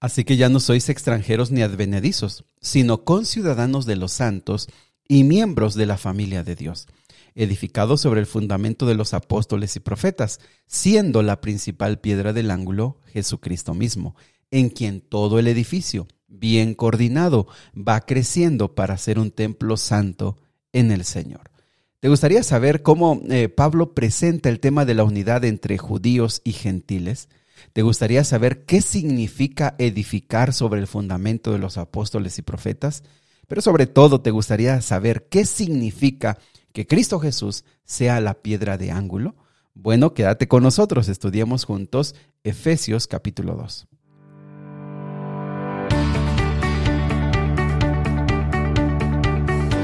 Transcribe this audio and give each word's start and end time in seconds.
Así 0.00 0.24
que 0.24 0.36
ya 0.36 0.48
no 0.48 0.60
sois 0.60 0.88
extranjeros 0.88 1.50
ni 1.50 1.62
advenedizos, 1.62 2.44
sino 2.60 3.04
conciudadanos 3.04 3.84
de 3.84 3.96
los 3.96 4.12
santos 4.12 4.68
y 5.08 5.24
miembros 5.24 5.74
de 5.74 5.86
la 5.86 5.96
familia 5.96 6.44
de 6.44 6.54
Dios, 6.54 6.86
edificados 7.34 8.00
sobre 8.00 8.20
el 8.20 8.26
fundamento 8.26 8.86
de 8.86 8.94
los 8.94 9.14
apóstoles 9.14 9.74
y 9.74 9.80
profetas, 9.80 10.38
siendo 10.66 11.22
la 11.22 11.40
principal 11.40 11.98
piedra 11.98 12.32
del 12.32 12.50
ángulo 12.50 13.00
Jesucristo 13.06 13.74
mismo, 13.74 14.14
en 14.50 14.68
quien 14.68 15.00
todo 15.00 15.38
el 15.38 15.48
edificio, 15.48 16.06
bien 16.28 16.74
coordinado, 16.74 17.48
va 17.74 18.00
creciendo 18.00 18.74
para 18.74 18.96
ser 18.98 19.18
un 19.18 19.30
templo 19.30 19.76
santo 19.76 20.36
en 20.72 20.92
el 20.92 21.04
Señor. 21.04 21.50
¿Te 22.00 22.08
gustaría 22.08 22.44
saber 22.44 22.82
cómo 22.82 23.20
eh, 23.28 23.48
Pablo 23.48 23.94
presenta 23.94 24.48
el 24.48 24.60
tema 24.60 24.84
de 24.84 24.94
la 24.94 25.02
unidad 25.02 25.44
entre 25.44 25.78
judíos 25.78 26.40
y 26.44 26.52
gentiles? 26.52 27.28
¿Te 27.72 27.82
gustaría 27.82 28.24
saber 28.24 28.64
qué 28.64 28.80
significa 28.80 29.74
edificar 29.78 30.52
sobre 30.52 30.80
el 30.80 30.86
fundamento 30.86 31.52
de 31.52 31.58
los 31.58 31.78
apóstoles 31.78 32.38
y 32.38 32.42
profetas? 32.42 33.02
Pero 33.46 33.62
sobre 33.62 33.86
todo 33.86 34.20
te 34.20 34.30
gustaría 34.30 34.80
saber 34.82 35.26
qué 35.28 35.44
significa 35.44 36.38
que 36.72 36.86
Cristo 36.86 37.18
Jesús 37.18 37.64
sea 37.84 38.20
la 38.20 38.34
piedra 38.34 38.76
de 38.78 38.90
ángulo. 38.90 39.36
Bueno, 39.74 40.14
quédate 40.14 40.48
con 40.48 40.62
nosotros, 40.62 41.08
estudiemos 41.08 41.64
juntos 41.64 42.14
Efesios 42.44 43.06
capítulo 43.06 43.54
2. 43.54 43.88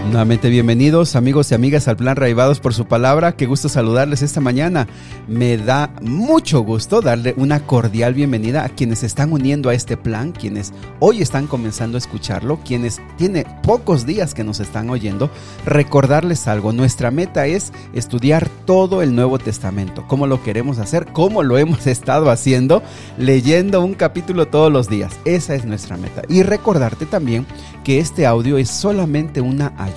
Nuevamente 0.05 0.51
bienvenidos 0.51 1.17
amigos 1.17 1.51
y 1.51 1.55
amigas 1.55 1.89
al 1.89 1.97
plan 1.97 2.15
Raivados 2.15 2.61
por 2.61 2.75
su 2.75 2.85
palabra. 2.85 3.33
Qué 3.33 3.47
gusto 3.47 3.71
saludarles 3.71 4.21
esta 4.21 4.41
mañana. 4.41 4.87
Me 5.27 5.57
da 5.57 5.91
mucho 6.03 6.61
gusto 6.61 7.01
darle 7.01 7.35
una 7.39 7.61
cordial 7.61 8.13
bienvenida 8.13 8.65
a 8.65 8.69
quienes 8.69 9.03
están 9.03 9.33
uniendo 9.33 9.71
a 9.71 9.75
este 9.75 9.97
plan, 9.97 10.33
quienes 10.33 10.73
hoy 11.01 11.23
están 11.23 11.47
comenzando 11.47 11.97
a 11.97 11.99
escucharlo, 11.99 12.61
quienes 12.65 13.01
tiene 13.17 13.47
pocos 13.63 14.05
días 14.05 14.35
que 14.35 14.45
nos 14.45 14.61
están 14.61 14.91
oyendo. 14.91 15.31
Recordarles 15.65 16.47
algo, 16.49 16.73
nuestra 16.73 17.11
meta 17.11 17.47
es 17.47 17.73
estudiar 17.95 18.49
todo 18.67 19.03
el 19.03 19.17
Nuevo 19.17 19.39
Testamento. 19.39 20.05
¿Cómo 20.07 20.27
lo 20.27 20.43
queremos 20.43 20.79
hacer? 20.79 21.07
¿Cómo 21.13 21.43
lo 21.43 21.57
hemos 21.57 21.87
estado 21.87 22.31
haciendo? 22.31 22.83
Leyendo 23.19 23.81
un 23.83 23.95
capítulo 23.95 24.47
todos 24.47 24.71
los 24.71 24.89
días. 24.89 25.19
Esa 25.25 25.55
es 25.55 25.65
nuestra 25.65 25.97
meta. 25.97 26.23
Y 26.29 26.43
recordarte 26.43 27.07
también 27.07 27.47
que 27.83 27.99
este 27.99 28.27
audio 28.27 28.59
es 28.59 28.71
solamente 28.71 29.41
una 29.41 29.73
ayuda 29.79 29.94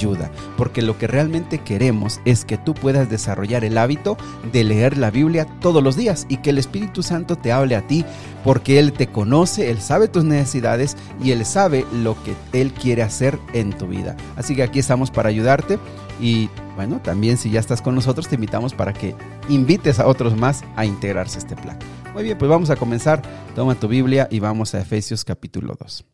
porque 0.57 0.81
lo 0.81 0.97
que 0.97 1.07
realmente 1.07 1.59
queremos 1.59 2.19
es 2.25 2.45
que 2.45 2.57
tú 2.57 2.73
puedas 2.73 3.09
desarrollar 3.09 3.63
el 3.63 3.77
hábito 3.77 4.17
de 4.51 4.63
leer 4.63 4.97
la 4.97 5.11
Biblia 5.11 5.47
todos 5.59 5.83
los 5.83 5.95
días 5.95 6.25
y 6.29 6.37
que 6.37 6.51
el 6.51 6.57
Espíritu 6.57 7.03
Santo 7.03 7.35
te 7.35 7.51
hable 7.51 7.75
a 7.75 7.87
ti, 7.87 8.05
porque 8.43 8.79
Él 8.79 8.93
te 8.93 9.07
conoce, 9.07 9.69
Él 9.71 9.81
sabe 9.81 10.07
tus 10.07 10.23
necesidades 10.23 10.97
y 11.23 11.31
Él 11.31 11.45
sabe 11.45 11.85
lo 11.91 12.15
que 12.23 12.35
Él 12.53 12.73
quiere 12.73 13.03
hacer 13.03 13.39
en 13.53 13.73
tu 13.73 13.87
vida. 13.87 14.15
Así 14.35 14.55
que 14.55 14.63
aquí 14.63 14.79
estamos 14.79 15.11
para 15.11 15.29
ayudarte 15.29 15.79
y 16.19 16.49
bueno, 16.75 16.99
también 17.01 17.37
si 17.37 17.49
ya 17.49 17.59
estás 17.59 17.81
con 17.81 17.95
nosotros 17.95 18.27
te 18.27 18.35
invitamos 18.35 18.73
para 18.73 18.93
que 18.93 19.15
invites 19.49 19.99
a 19.99 20.07
otros 20.07 20.37
más 20.37 20.63
a 20.75 20.85
integrarse 20.85 21.37
a 21.37 21.39
este 21.39 21.55
plan. 21.55 21.77
Muy 22.13 22.23
bien, 22.23 22.37
pues 22.37 22.49
vamos 22.49 22.69
a 22.69 22.75
comenzar. 22.75 23.21
Toma 23.55 23.75
tu 23.75 23.87
Biblia 23.87 24.27
y 24.31 24.39
vamos 24.39 24.73
a 24.73 24.79
Efesios 24.79 25.25
capítulo 25.25 25.75
2. 25.79 26.05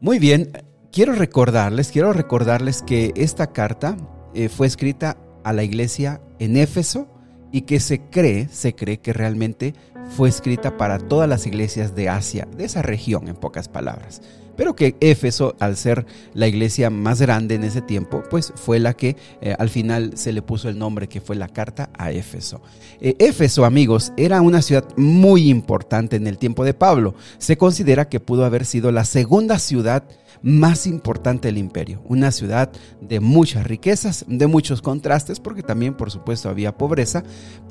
Muy 0.00 0.18
bien, 0.18 0.52
quiero 0.92 1.12
recordarles, 1.12 1.90
quiero 1.90 2.12
recordarles 2.12 2.82
que 2.82 3.12
esta 3.16 3.52
carta 3.52 3.96
eh, 4.34 4.48
fue 4.48 4.66
escrita 4.66 5.16
a 5.44 5.52
la 5.52 5.64
iglesia 5.64 6.20
en 6.38 6.56
Éfeso 6.56 7.08
y 7.52 7.62
que 7.62 7.80
se 7.80 8.00
cree, 8.10 8.48
se 8.48 8.74
cree 8.74 8.98
que 8.98 9.12
realmente 9.12 9.74
fue 10.16 10.28
escrita 10.28 10.76
para 10.76 10.98
todas 10.98 11.28
las 11.28 11.46
iglesias 11.46 11.94
de 11.94 12.08
Asia, 12.08 12.46
de 12.56 12.64
esa 12.64 12.82
región 12.82 13.28
en 13.28 13.36
pocas 13.36 13.68
palabras 13.68 14.20
pero 14.58 14.74
que 14.74 14.96
Éfeso, 14.98 15.54
al 15.60 15.76
ser 15.76 16.04
la 16.34 16.48
iglesia 16.48 16.90
más 16.90 17.20
grande 17.20 17.54
en 17.54 17.62
ese 17.62 17.80
tiempo, 17.80 18.24
pues 18.28 18.52
fue 18.56 18.80
la 18.80 18.92
que 18.92 19.16
eh, 19.40 19.54
al 19.56 19.70
final 19.70 20.14
se 20.16 20.32
le 20.32 20.42
puso 20.42 20.68
el 20.68 20.76
nombre 20.76 21.08
que 21.08 21.20
fue 21.20 21.36
la 21.36 21.46
carta 21.46 21.90
a 21.96 22.10
Éfeso. 22.10 22.60
Eh, 23.00 23.14
Éfeso, 23.20 23.64
amigos, 23.64 24.12
era 24.16 24.42
una 24.42 24.60
ciudad 24.60 24.84
muy 24.96 25.48
importante 25.48 26.16
en 26.16 26.26
el 26.26 26.38
tiempo 26.38 26.64
de 26.64 26.74
Pablo. 26.74 27.14
Se 27.38 27.56
considera 27.56 28.08
que 28.08 28.18
pudo 28.18 28.44
haber 28.44 28.66
sido 28.66 28.90
la 28.90 29.04
segunda 29.04 29.60
ciudad 29.60 30.02
más 30.42 30.86
importante 30.86 31.48
del 31.48 31.58
imperio. 31.58 32.02
Una 32.06 32.30
ciudad 32.30 32.70
de 33.00 33.20
muchas 33.20 33.66
riquezas, 33.66 34.24
de 34.28 34.46
muchos 34.46 34.82
contrastes, 34.82 35.40
porque 35.40 35.62
también 35.62 35.94
por 35.94 36.10
supuesto 36.10 36.48
había 36.48 36.76
pobreza, 36.76 37.22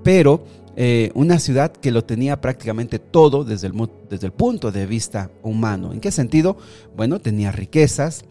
pero 0.04 0.44
eh, 0.76 1.12
una 1.16 1.40
ciudad 1.40 1.72
que 1.72 1.92
lo 1.92 2.04
tenía 2.04 2.40
prácticamente 2.40 3.00
todo 3.00 3.44
desde 3.44 3.68
el, 3.68 4.32
punto 4.34 4.72
de 4.72 4.86
vista 4.86 5.32
humano. 5.42 5.92
¿En 5.92 6.00
qué 6.00 6.12
sentido? 6.12 6.58
Bueno, 6.96 7.20
tenía 7.20 7.52
riquezas, 7.52 8.26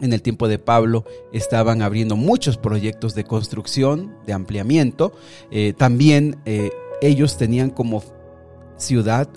en 0.00 0.12
el 0.12 0.22
tiempo 0.22 0.48
de 0.48 0.58
Pablo 0.58 1.04
estaban 1.32 1.82
abriendo 1.82 2.16
muchos 2.16 2.56
proyectos 2.56 3.14
de 3.14 3.24
construcción, 3.24 4.16
de 4.26 4.32
ampliamiento. 4.32 5.12
Eh, 5.50 5.74
también 5.76 6.40
eh, 6.46 6.70
ellos 7.02 7.36
tenían 7.36 7.70
como 7.70 8.02
ciudad 8.76 9.28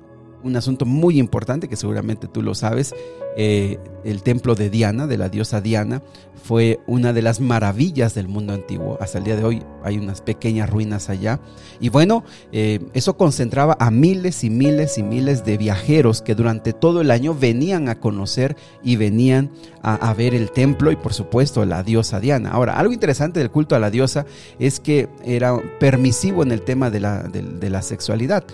un 0.44 0.56
asunto 0.56 0.86
muy 0.86 1.20
importante 1.20 1.68
que 1.68 1.76
seguramente 1.76 2.28
tú 2.28 2.42
lo 2.42 2.56
sabes. 2.56 2.94
Eh, 3.36 3.80
el 4.04 4.22
templo 4.22 4.54
de 4.54 4.70
Diana, 4.70 5.08
de 5.08 5.18
la 5.18 5.30
diosa 5.30 5.62
Diana, 5.62 6.04
fue 6.44 6.82
una 6.88 7.14
de 7.14 7.22
las 7.22 7.40
maravillas 7.40 8.14
del 8.14 8.28
mundo 8.28 8.54
antiguo. 8.54 8.98
Hasta 9.00 9.18
el 9.18 9.24
día 9.24 9.38
de 9.38 9.46
hoy 9.46 9.64
hay 9.82 9.98
unas 9.98 10.22
pequeñas 10.22 10.70
ruinas 10.70 11.10
allá. 11.10 11.40
Y 11.80 11.90
bueno, 11.90 12.24
eh, 12.52 12.82
eso 12.94 13.16
concentraba 13.16 13.78
a 13.80 13.90
miles 13.92 14.44
y 14.44 14.50
miles 14.50 14.98
y 14.98 15.04
miles 15.04 15.46
de 15.46 15.58
viajeros 15.58 16.22
que 16.22 16.36
durante 16.36 16.74
todo 16.74 17.00
el 17.00 17.12
año 17.12 17.34
venían 17.34 17.88
a 17.88 18.00
conocer 18.00 18.58
y 18.84 18.98
venían 18.98 19.52
a, 19.82 20.14
ver 20.14 20.34
el 20.34 20.52
templo 20.52 20.92
y 20.92 20.96
por 20.96 21.14
supuesto 21.14 21.66
la 21.66 21.84
diosa 21.84 22.20
Diana. 22.20 22.52
Ahora, 22.52 22.78
algo 22.78 22.94
interesante 22.94 23.40
del 23.40 23.52
culto 23.52 23.76
a 23.76 23.80
la 23.80 23.90
diosa 23.90 24.26
es 24.60 24.80
que 24.80 25.10
era 25.26 25.58
permisivo 25.80 26.44
en 26.44 26.52
el 26.52 26.62
tema 26.62 26.90
de 26.90 27.00
la, 27.02 27.24
de 27.24 27.70
la 27.70 27.82
sexualidad 27.82 28.46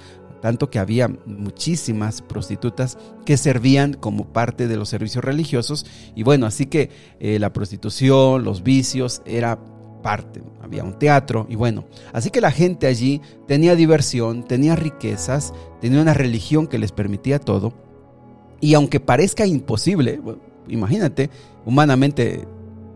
tanto 0.42 0.70
que 0.70 0.80
había 0.80 1.08
muchísimas 1.26 2.22
prostitutas 2.22 2.98
que 3.26 3.38
servían 3.38 3.94
como 3.94 4.26
parte 4.26 4.68
de 4.68 4.78
los 4.78 4.90
servicios 4.90 5.24
religiosos. 5.24 5.86
Y 6.16 6.24
bueno, 6.24 6.46
así 6.46 6.66
que 6.66 6.90
eh, 7.20 7.40
la 7.40 7.54
prostitución, 7.54 8.44
los 8.44 8.64
vicios 8.64 9.22
era 9.26 9.60
parte, 10.02 10.42
había 10.62 10.84
un 10.84 10.98
teatro 10.98 11.46
y 11.50 11.56
bueno, 11.56 11.84
así 12.14 12.30
que 12.30 12.40
la 12.40 12.52
gente 12.52 12.88
allí 12.88 13.22
tenía 13.48 13.76
diversión, 13.76 14.44
tenía 14.44 14.76
riquezas, 14.76 15.54
tenía 15.82 16.02
una 16.02 16.14
religión 16.14 16.68
que 16.68 16.80
les 16.80 16.92
permitía 16.92 17.40
todo. 17.40 17.74
Y 18.62 18.74
aunque 18.74 19.00
parezca 19.00 19.46
imposible, 19.46 20.22
imagínate, 20.68 21.30
humanamente 21.66 22.46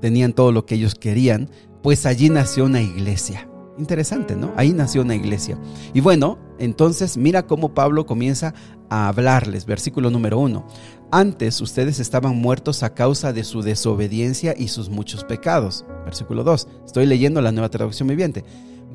tenían 0.02 0.34
todo 0.34 0.52
lo 0.52 0.66
que 0.66 0.76
ellos 0.76 0.96
querían, 0.96 1.50
pues 1.82 2.06
allí 2.06 2.30
nació 2.30 2.66
una 2.66 2.82
iglesia 2.82 3.48
Interesante, 3.78 4.36
¿no? 4.36 4.52
Ahí 4.56 4.72
nació 4.72 5.02
una 5.02 5.16
iglesia. 5.16 5.58
Y 5.94 6.02
bueno, 6.02 6.38
entonces 6.60 7.18
mira 7.18 7.48
cómo 7.48 7.74
Pablo 7.74 8.06
comienza 8.06 8.54
a 8.90 9.08
hablarles. 9.08 9.66
Versículo 9.66 10.12
número 10.12 10.40
uno. 10.40 10.68
Antes 11.12 11.60
ustedes 11.62 12.00
estaban 12.00 12.36
muertos 12.36 12.84
a 12.84 12.94
causa 12.94 13.34
de 13.34 13.44
su 13.44 13.62
desobediencia 13.62 14.54
y 14.58 14.68
sus 14.68 14.90
muchos 14.90 15.24
pecados. 15.24 15.86
Versículo 16.06 16.44
2. 16.44 16.68
Estoy 16.86 17.06
leyendo 17.08 17.42
la 17.42 17.52
nueva 17.52 17.70
traducción 17.70 18.08
viviente. 18.08 18.44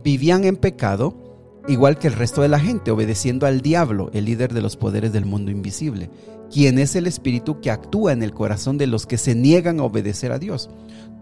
Vivían 0.05 0.45
en 0.45 0.57
pecado 0.57 1.29
igual 1.69 1.99
que 1.99 2.09
el 2.09 2.15
resto 2.15 2.43
de 2.43 2.49
la 2.49 2.59
gente, 2.59 2.91
obedeciendo 2.91 3.47
al 3.47 3.61
diablo, 3.61 4.11
el 4.15 4.25
líder 4.25 4.55
de 4.55 4.63
los 4.63 4.77
poderes 4.77 5.13
del 5.13 5.27
mundo 5.27 5.51
invisible, 5.51 6.11
quien 6.51 6.79
es 6.79 6.97
el 6.97 7.07
espíritu 7.07 7.61
que 7.61 7.71
actúa 7.71 8.13
en 8.13 8.23
el 8.23 8.33
corazón 8.33 8.79
de 8.79 8.87
los 8.87 9.07
que 9.07 9.19
se 9.19 9.35
niegan 9.35 9.79
a 9.79 9.85
obedecer 9.85 10.33
a 10.33 10.39
Dios. 10.39 10.71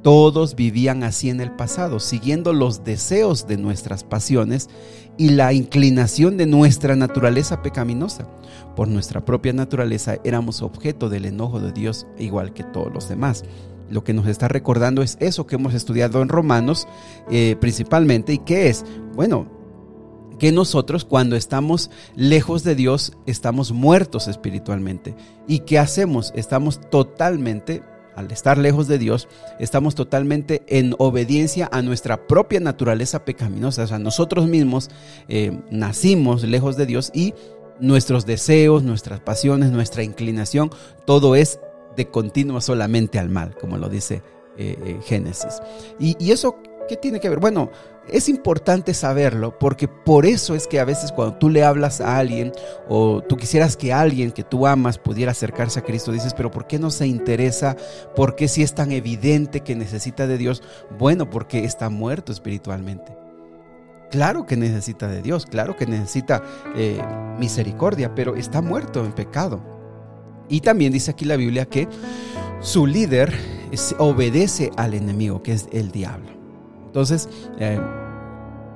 Todos 0.07 0.55
vivían 0.55 1.03
así 1.03 1.31
en 1.31 1.41
el 1.41 1.51
pasado, 1.51 1.99
siguiendo 1.99 2.53
los 2.53 2.85
deseos 2.85 3.49
de 3.49 3.57
nuestras 3.57 4.05
pasiones 4.05 4.71
y 5.19 5.31
la 5.31 5.53
inclinación 5.53 6.37
de 6.37 6.47
nuestra 6.47 6.95
naturaleza 6.95 7.61
pecaminosa. 7.61 8.29
Por 8.77 8.87
nuestra 8.87 9.25
propia 9.25 9.53
naturaleza 9.53 10.19
éramos 10.23 10.63
objeto 10.63 11.09
del 11.09 11.25
enojo 11.25 11.59
de 11.59 11.73
Dios 11.73 12.07
igual 12.21 12.53
que 12.53 12.63
todos 12.63 12.95
los 12.95 13.09
demás. 13.09 13.43
Lo 13.91 14.05
que 14.05 14.15
nos 14.15 14.29
está 14.29 14.47
recordando 14.47 15.03
es 15.03 15.17
eso 15.19 15.45
que 15.49 15.57
hemos 15.57 15.75
estudiado 15.75 16.23
en 16.23 16.29
Romanos 16.29 16.87
eh, 17.29 17.57
principalmente 17.61 18.33
y 18.33 18.39
que 18.39 18.69
es, 18.69 18.85
bueno, 19.17 19.49
que 20.39 20.53
nosotros 20.53 21.05
cuando 21.05 21.35
estamos 21.35 21.91
lejos 22.15 22.63
de 22.63 22.77
Dios 22.77 23.13
estamos 23.27 23.73
muertos 23.73 24.29
espiritualmente. 24.29 25.17
¿Y 25.49 25.61
qué 25.61 25.81
hacemos? 25.81 26.33
Estamos 26.37 26.81
totalmente 26.93 27.83
al 28.17 28.33
estar 28.33 28.59
lejos 28.59 28.89
de 28.89 28.99
Dios, 28.99 29.29
estamos 29.61 29.95
totalmente 29.95 30.63
en 30.67 30.95
obediencia 30.99 31.69
a 31.71 31.83
nuestra 31.83 32.27
propia 32.27 32.61
naturaleza 32.61 33.25
pecaminosa. 33.25 33.85
O 33.85 33.87
sea, 33.87 33.99
nosotros 33.99 34.49
mismos 34.49 34.91
eh, 35.29 35.61
nacimos 35.71 36.43
lejos 36.43 36.77
de 36.77 36.87
Dios 36.87 37.11
y 37.15 37.35
nuestros 37.79 38.27
deseos, 38.27 38.83
nuestras 38.83 39.21
pasiones, 39.21 39.71
nuestra 39.71 40.03
inclinación, 40.03 40.71
todo 41.05 41.37
es 41.37 41.61
de 41.97 42.09
continuo 42.09 42.61
solamente 42.61 43.19
al 43.19 43.29
mal, 43.29 43.55
como 43.55 43.77
lo 43.77 43.89
dice 43.89 44.23
eh, 44.57 44.77
eh, 44.85 44.99
Génesis. 45.05 45.61
Y, 45.99 46.17
y 46.19 46.33
eso 46.33 46.57
¿Qué 46.89 46.97
tiene 46.97 47.21
que 47.21 47.29
ver? 47.29 47.41
Bueno, 47.41 47.71
es 48.09 48.29
importante 48.29 48.95
saberlo 48.95 49.59
porque 49.59 49.89
por 49.89 50.27
eso 50.27 50.55
es 50.55 50.67
que 50.67 50.79
a 50.79 50.85
veces 50.85 51.11
cuando 51.11 51.37
tú 51.37 51.51
le 51.51 51.65
hablas 51.65 52.01
a 52.01 52.19
alguien 52.19 52.53
o 52.89 53.23
tú 53.23 53.37
quisieras 53.37 53.77
que 53.77 53.93
alguien 53.93 54.31
que 54.31 54.45
tú 54.45 54.67
amas 54.67 54.99
pudiera 54.99 55.33
acercarse 55.33 55.81
a 55.81 55.83
Cristo, 55.83 56.13
dices, 56.13 56.35
pero 56.35 56.51
¿por 56.51 56.67
qué 56.67 56.79
no 56.79 56.91
se 56.91 57.07
interesa? 57.07 57.77
¿Por 58.15 58.37
qué 58.37 58.47
si 58.47 58.63
es 58.63 58.75
tan 58.75 58.93
evidente 58.93 59.61
que 59.61 59.75
necesita 59.75 60.27
de 60.27 60.39
Dios? 60.39 60.63
Bueno, 60.99 61.29
porque 61.29 61.65
está 61.65 61.91
muerto 61.91 62.31
espiritualmente. 62.31 63.17
Claro 64.11 64.47
que 64.47 64.57
necesita 64.57 65.09
de 65.09 65.21
Dios, 65.21 65.47
claro 65.47 65.75
que 65.77 65.87
necesita 65.87 66.43
eh, 66.77 67.03
misericordia, 67.41 68.15
pero 68.15 68.37
está 68.37 68.63
muerto 68.63 69.05
en 69.05 69.13
pecado. 69.13 69.61
Y 70.49 70.61
también 70.61 70.93
dice 70.93 71.11
aquí 71.11 71.25
la 71.25 71.37
Biblia 71.37 71.67
que 71.67 71.89
su 72.61 72.87
líder 72.87 73.35
obedece 73.99 74.71
al 74.77 74.95
enemigo, 74.95 75.43
que 75.43 75.53
es 75.53 75.69
el 75.73 75.91
diablo. 75.91 76.36
Entonces, 76.97 77.29
eh, 77.59 77.79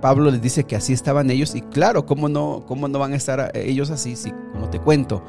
Pablo 0.02 0.30
les 0.30 0.42
dice 0.42 0.64
que 0.64 0.76
así 0.76 0.92
estaban 0.92 1.30
ellos 1.30 1.54
y 1.54 1.62
claro, 1.62 2.04
¿cómo 2.04 2.28
no, 2.28 2.64
cómo 2.68 2.86
no 2.86 2.98
van 2.98 3.14
a 3.14 3.16
estar 3.16 3.50
eh, 3.54 3.64
ellos 3.66 3.88
así? 3.88 4.14
Si, 4.14 4.30
como 4.52 4.68
te 4.68 4.78
cuento, 4.78 5.24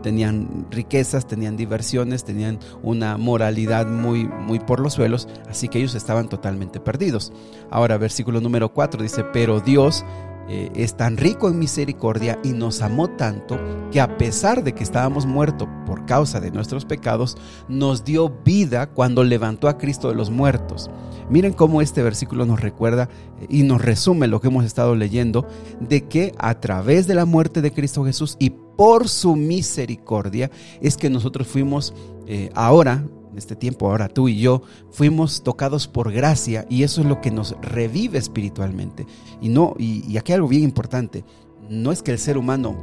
tenían 0.00 0.64
riquezas, 0.70 1.26
tenían 1.26 1.56
diversiones, 1.56 2.22
tenían 2.22 2.60
una 2.84 3.16
moralidad 3.16 3.88
muy, 3.88 4.28
muy 4.28 4.60
por 4.60 4.78
los 4.78 4.92
suelos, 4.92 5.26
así 5.50 5.66
que 5.66 5.78
ellos 5.78 5.96
estaban 5.96 6.28
totalmente 6.28 6.78
perdidos. 6.78 7.32
Ahora, 7.68 7.98
versículo 7.98 8.40
número 8.40 8.72
4 8.72 9.02
dice, 9.02 9.24
pero 9.32 9.58
Dios 9.58 10.04
eh, 10.48 10.70
es 10.74 10.96
tan 10.96 11.16
rico 11.16 11.48
en 11.48 11.58
misericordia 11.58 12.38
y 12.44 12.50
nos 12.50 12.82
amó 12.82 13.08
tanto 13.08 13.58
que 13.90 14.00
a 14.00 14.16
pesar 14.16 14.62
de 14.62 14.74
que 14.74 14.84
estábamos 14.84 15.26
muertos 15.26 15.68
por 15.86 16.06
causa 16.06 16.40
de 16.40 16.50
nuestros 16.50 16.84
pecados, 16.84 17.36
nos 17.68 18.04
dio 18.04 18.30
vida 18.44 18.86
cuando 18.88 19.24
levantó 19.24 19.68
a 19.68 19.78
Cristo 19.78 20.08
de 20.08 20.14
los 20.14 20.30
muertos. 20.30 20.90
Miren 21.28 21.52
cómo 21.52 21.82
este 21.82 22.02
versículo 22.02 22.46
nos 22.46 22.60
recuerda 22.60 23.08
y 23.48 23.64
nos 23.64 23.82
resume 23.82 24.28
lo 24.28 24.40
que 24.40 24.48
hemos 24.48 24.64
estado 24.64 24.94
leyendo, 24.94 25.46
de 25.80 26.06
que 26.06 26.32
a 26.38 26.60
través 26.60 27.06
de 27.06 27.14
la 27.14 27.24
muerte 27.24 27.62
de 27.62 27.72
Cristo 27.72 28.04
Jesús 28.04 28.36
y 28.38 28.50
por 28.50 29.08
su 29.08 29.34
misericordia 29.34 30.50
es 30.80 30.96
que 30.96 31.10
nosotros 31.10 31.48
fuimos 31.48 31.94
eh, 32.26 32.50
ahora 32.54 33.04
este 33.36 33.56
tiempo, 33.56 33.88
ahora 33.88 34.08
tú 34.08 34.28
y 34.28 34.38
yo, 34.38 34.62
fuimos 34.90 35.42
tocados 35.42 35.86
por 35.88 36.12
gracia 36.12 36.66
y 36.68 36.82
eso 36.82 37.00
es 37.00 37.06
lo 37.06 37.20
que 37.20 37.30
nos 37.30 37.56
revive 37.60 38.18
espiritualmente. 38.18 39.06
Y 39.40 39.48
no, 39.48 39.74
y, 39.78 40.16
aquí 40.16 40.32
hay 40.32 40.36
algo 40.36 40.48
bien 40.48 40.62
importante, 40.62 41.24
no 41.68 41.92
es 41.92 42.02
que 42.02 42.12
el 42.12 42.18
ser 42.18 42.38
humano 42.38 42.76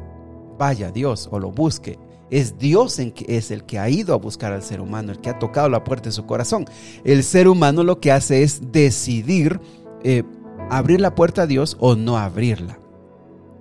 vaya 0.58 0.88
a 0.88 0.92
Dios 0.92 1.30
o 1.32 1.40
lo 1.40 1.52
busque, 1.52 1.98
es 2.30 2.58
Dios 2.58 3.00
en 3.00 3.12
que 3.12 3.38
es 3.38 3.52
el 3.52 3.64
que 3.64 3.80
ha 3.80 3.90
ido 3.90 4.14
a 4.14 4.18
buscar 4.18 4.54
al 4.54 4.64
ser 4.64 4.82
humano, 4.82 5.12
el 5.12 5.20
que 5.20 5.30
ha 5.30 5.40
tocado 5.40 5.70
la 5.70 5.84
puerta 5.84 6.10
de 6.10 6.14
su 6.14 6.26
corazón. 6.26 6.66
El 7.04 7.24
ser 7.24 7.48
humano 7.48 7.84
lo 7.84 8.00
que 8.00 8.12
hace 8.12 8.42
es 8.42 8.72
decidir 8.72 9.60
eh, 10.04 10.24
abrir 10.70 11.00
la 11.00 11.14
puerta 11.14 11.44
a 11.44 11.48
Dios 11.48 11.78
o 11.80 11.96
no 11.96 12.18
abrirla. 12.18 12.80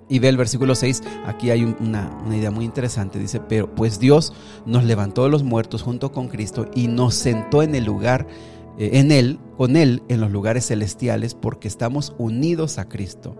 Y 0.09 0.19
ve 0.19 0.29
el 0.29 0.37
versículo 0.37 0.75
6, 0.75 1.01
aquí 1.25 1.49
hay 1.49 1.63
una, 1.63 2.11
idea 2.29 2.51
muy 2.51 2.65
interesante, 2.65 3.19
dice, 3.19 3.39
pero 3.39 3.73
pues 3.73 3.99
Dios 3.99 4.33
nos 4.65 4.83
levantó 4.83 5.23
de 5.23 5.29
los 5.29 5.43
muertos 5.43 5.81
junto 5.81 6.11
con 6.11 6.27
Cristo 6.27 6.69
y 6.75 6.87
nos 6.87 7.15
sentó 7.15 7.63
en 7.63 7.73
el 7.73 7.85
lugar, 7.85 8.27
eh, 8.77 8.91
en 8.93 9.11
Él, 9.11 9.39
con 9.57 9.75
Él, 9.75 10.03
en 10.09 10.19
los 10.19 10.31
lugares 10.31 10.67
celestiales, 10.67 11.35
porque 11.35 11.67
estamos 11.67 12.13
unidos 12.17 12.77
a 12.79 12.89
Cristo. 12.89 13.37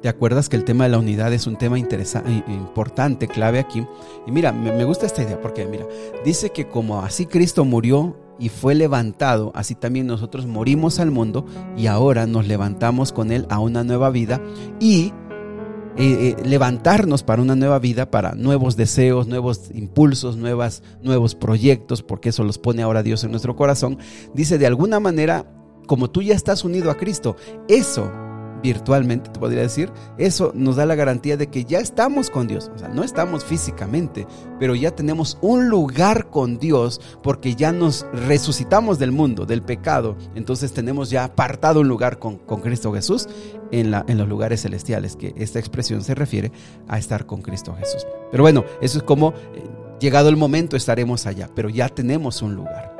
¿Te 0.00 0.08
acuerdas 0.08 0.48
que 0.50 0.56
el 0.56 0.64
tema 0.64 0.84
de 0.84 0.90
la 0.90 0.98
unidad 0.98 1.32
es 1.32 1.46
un 1.46 1.56
tema 1.56 1.78
interesante, 1.78 2.30
importante, 2.48 3.26
clave 3.26 3.58
aquí? 3.58 3.86
Y 4.26 4.32
mira, 4.32 4.52
me 4.52 4.84
gusta 4.84 5.06
esta 5.06 5.22
idea 5.22 5.40
porque, 5.40 5.64
mira, 5.64 5.86
dice 6.24 6.50
que 6.50 6.68
como 6.68 7.00
así 7.00 7.24
Cristo 7.24 7.64
murió 7.64 8.23
y 8.38 8.48
fue 8.48 8.74
levantado, 8.74 9.52
así 9.54 9.74
también 9.74 10.06
nosotros 10.06 10.46
morimos 10.46 10.98
al 10.98 11.10
mundo 11.10 11.46
y 11.76 11.86
ahora 11.86 12.26
nos 12.26 12.46
levantamos 12.46 13.12
con 13.12 13.30
Él 13.30 13.46
a 13.48 13.60
una 13.60 13.84
nueva 13.84 14.10
vida 14.10 14.40
y 14.80 15.12
eh, 15.96 16.36
eh, 16.36 16.44
levantarnos 16.44 17.22
para 17.22 17.40
una 17.40 17.54
nueva 17.54 17.78
vida, 17.78 18.10
para 18.10 18.34
nuevos 18.34 18.76
deseos, 18.76 19.28
nuevos 19.28 19.70
impulsos, 19.72 20.36
nuevas, 20.36 20.82
nuevos 21.02 21.36
proyectos, 21.36 22.02
porque 22.02 22.30
eso 22.30 22.42
los 22.42 22.58
pone 22.58 22.82
ahora 22.82 23.04
Dios 23.04 23.22
en 23.22 23.30
nuestro 23.30 23.54
corazón. 23.54 23.98
Dice, 24.34 24.58
de 24.58 24.66
alguna 24.66 24.98
manera, 24.98 25.46
como 25.86 26.10
tú 26.10 26.20
ya 26.20 26.34
estás 26.34 26.64
unido 26.64 26.90
a 26.90 26.96
Cristo, 26.96 27.36
eso 27.68 28.10
virtualmente, 28.64 29.28
te 29.28 29.38
podría 29.38 29.60
decir, 29.60 29.92
eso 30.16 30.50
nos 30.54 30.76
da 30.76 30.86
la 30.86 30.94
garantía 30.94 31.36
de 31.36 31.48
que 31.48 31.66
ya 31.66 31.80
estamos 31.80 32.30
con 32.30 32.48
Dios. 32.48 32.70
O 32.74 32.78
sea, 32.78 32.88
no 32.88 33.04
estamos 33.04 33.44
físicamente, 33.44 34.26
pero 34.58 34.74
ya 34.74 34.90
tenemos 34.90 35.36
un 35.42 35.68
lugar 35.68 36.30
con 36.30 36.58
Dios 36.58 36.98
porque 37.22 37.56
ya 37.56 37.72
nos 37.72 38.06
resucitamos 38.26 38.98
del 38.98 39.12
mundo, 39.12 39.44
del 39.44 39.60
pecado. 39.60 40.16
Entonces 40.34 40.72
tenemos 40.72 41.10
ya 41.10 41.24
apartado 41.24 41.80
un 41.80 41.88
lugar 41.88 42.18
con, 42.18 42.38
Cristo 42.38 42.94
Jesús 42.94 43.28
en, 43.70 43.90
la, 43.90 44.02
en 44.08 44.16
los 44.16 44.28
lugares 44.28 44.62
celestiales, 44.62 45.14
que 45.14 45.34
esta 45.36 45.58
expresión 45.58 46.02
se 46.02 46.14
refiere 46.14 46.50
a 46.88 46.96
estar 46.96 47.26
con 47.26 47.42
Cristo 47.42 47.76
Jesús. 47.78 48.06
Pero 48.30 48.44
bueno, 48.44 48.64
eso 48.80 48.96
es 48.96 49.04
como, 49.04 49.34
eh, 49.54 49.62
llegado 50.00 50.30
el 50.30 50.38
momento, 50.38 50.74
estaremos 50.74 51.26
allá, 51.26 51.50
pero 51.54 51.68
ya 51.68 51.90
tenemos 51.90 52.40
un 52.40 52.54
lugar. 52.54 52.93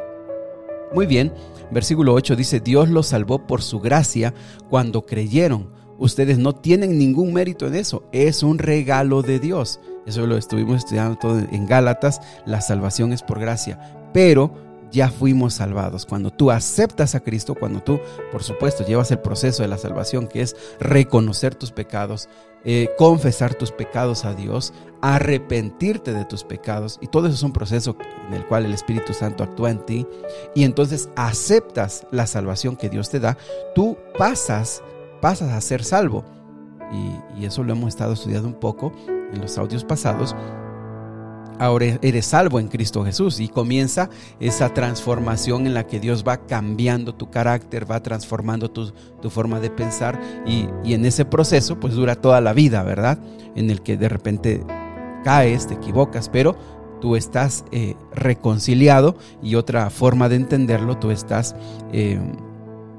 Muy 0.95 1.07
bien, 1.07 1.33
versículo 1.73 2.15
8 2.15 2.37
dice, 2.37 2.61
Dios 2.61 2.89
los 2.89 3.09
salvó 3.09 3.47
por 3.47 3.63
su 3.63 3.81
gracia 3.81 4.33
cuando 4.71 5.05
creyeron. 5.05 5.73
Ustedes 5.99 6.39
no 6.39 6.55
tienen 6.55 6.99
ningún 6.99 7.33
mérito 7.33 7.67
en 7.67 7.75
eso, 7.75 8.05
es 8.13 8.45
un 8.45 8.59
regalo 8.59 9.23
de 9.23 9.41
Dios. 9.41 9.81
Eso 10.07 10.27
lo 10.27 10.37
estuvimos 10.37 10.79
estudiando 10.79 11.17
todo 11.17 11.39
en 11.39 11.67
Gálatas, 11.67 12.21
la 12.47 12.61
salvación 12.61 13.13
es 13.13 13.23
por 13.23 13.41
gracia, 13.41 13.81
pero 14.13 14.55
ya 14.93 15.11
fuimos 15.11 15.55
salvados. 15.55 16.07
Cuando 16.07 16.31
tú 16.31 16.53
aceptas 16.53 17.17
a 17.17 17.21
Cristo, 17.21 17.57
cuando 17.57 17.83
tú, 17.83 17.99
por 18.31 18.45
supuesto, 18.45 18.87
llevas 18.87 19.11
el 19.11 19.19
proceso 19.19 19.65
de 19.65 19.69
la 19.69 19.79
salvación, 19.79 20.29
que 20.29 20.43
es 20.43 20.55
reconocer 20.79 21.57
tus 21.57 21.73
pecados, 21.73 22.29
eh, 22.65 22.91
confesar 22.97 23.55
tus 23.55 23.71
pecados 23.71 24.25
a 24.25 24.35
Dios, 24.35 24.73
arrepentirte 25.01 26.13
de 26.13 26.25
tus 26.25 26.45
pecados, 26.45 26.99
y 27.01 27.09
todo 27.09 27.27
eso 27.27 27.37
es 27.37 27.43
un 27.43 27.53
proceso 27.53 27.97
en 28.29 28.35
el 28.35 28.47
cual 28.47 28.65
el 28.65 28.73
Espíritu 28.73 29.13
Santo 29.13 29.45
actúa 29.45 29.71
en 29.71 29.85
ti, 29.85 30.07
y 30.55 30.65
entonces 30.65 31.09
aceptas 31.17 32.07
la 32.11 32.27
salvación 32.27 32.77
que 32.77 32.91
Dios 32.91 33.11
te 33.11 33.21
da, 33.21 33.37
tú 33.75 33.97
pasas, 34.19 34.83
pasas 35.21 35.53
a 35.53 35.61
ser 35.61 35.85
salvo. 35.85 36.25
Y, 36.93 37.41
y 37.41 37.47
eso 37.47 37.65
lo 37.65 37.73
hemos 37.73 37.89
estado 37.89 38.13
estudiando 38.13 38.47
un 38.47 38.55
poco 38.55 38.93
en 39.09 39.41
los 39.41 39.59
audios 39.59 39.85
pasados 39.85 40.37
ahora 41.59 41.99
eres 42.03 42.27
salvo 42.27 42.61
en 42.61 42.69
Cristo 42.69 43.05
Jesús. 43.05 43.41
Y 43.41 43.49
comienza 43.49 44.11
esa 44.41 44.73
transformación 44.73 45.67
en 45.67 45.75
la 45.75 45.87
que 45.87 46.01
Dios 46.01 46.25
va 46.27 46.47
cambiando 46.47 47.15
tu 47.15 47.31
carácter, 47.31 47.91
va 47.91 48.03
transformando 48.03 48.71
tu, 48.71 48.93
forma 49.31 49.61
de 49.61 49.71
pensar. 49.71 50.21
Y, 50.47 50.69
en 50.93 51.05
ese 51.05 51.25
proceso 51.25 51.81
pues 51.81 51.95
dura 51.95 52.15
toda 52.15 52.41
la 52.41 52.53
vida, 52.53 52.83
¿verdad? 52.83 53.19
En 53.55 53.71
el 53.71 53.83
que 53.83 53.97
de 53.97 54.09
repente 54.09 54.65
caes, 55.25 55.67
te 55.67 55.75
equivocas, 55.75 56.29
pero 56.29 56.57
tú 57.01 57.17
estás 57.17 57.65
eh, 57.73 57.97
reconciliado. 58.15 59.17
Y 59.43 59.55
otra 59.55 59.91
forma 59.91 60.29
de 60.29 60.37
entenderlo, 60.37 60.99
tú 60.99 61.11
estás... 61.11 61.55
Eh, 61.93 62.19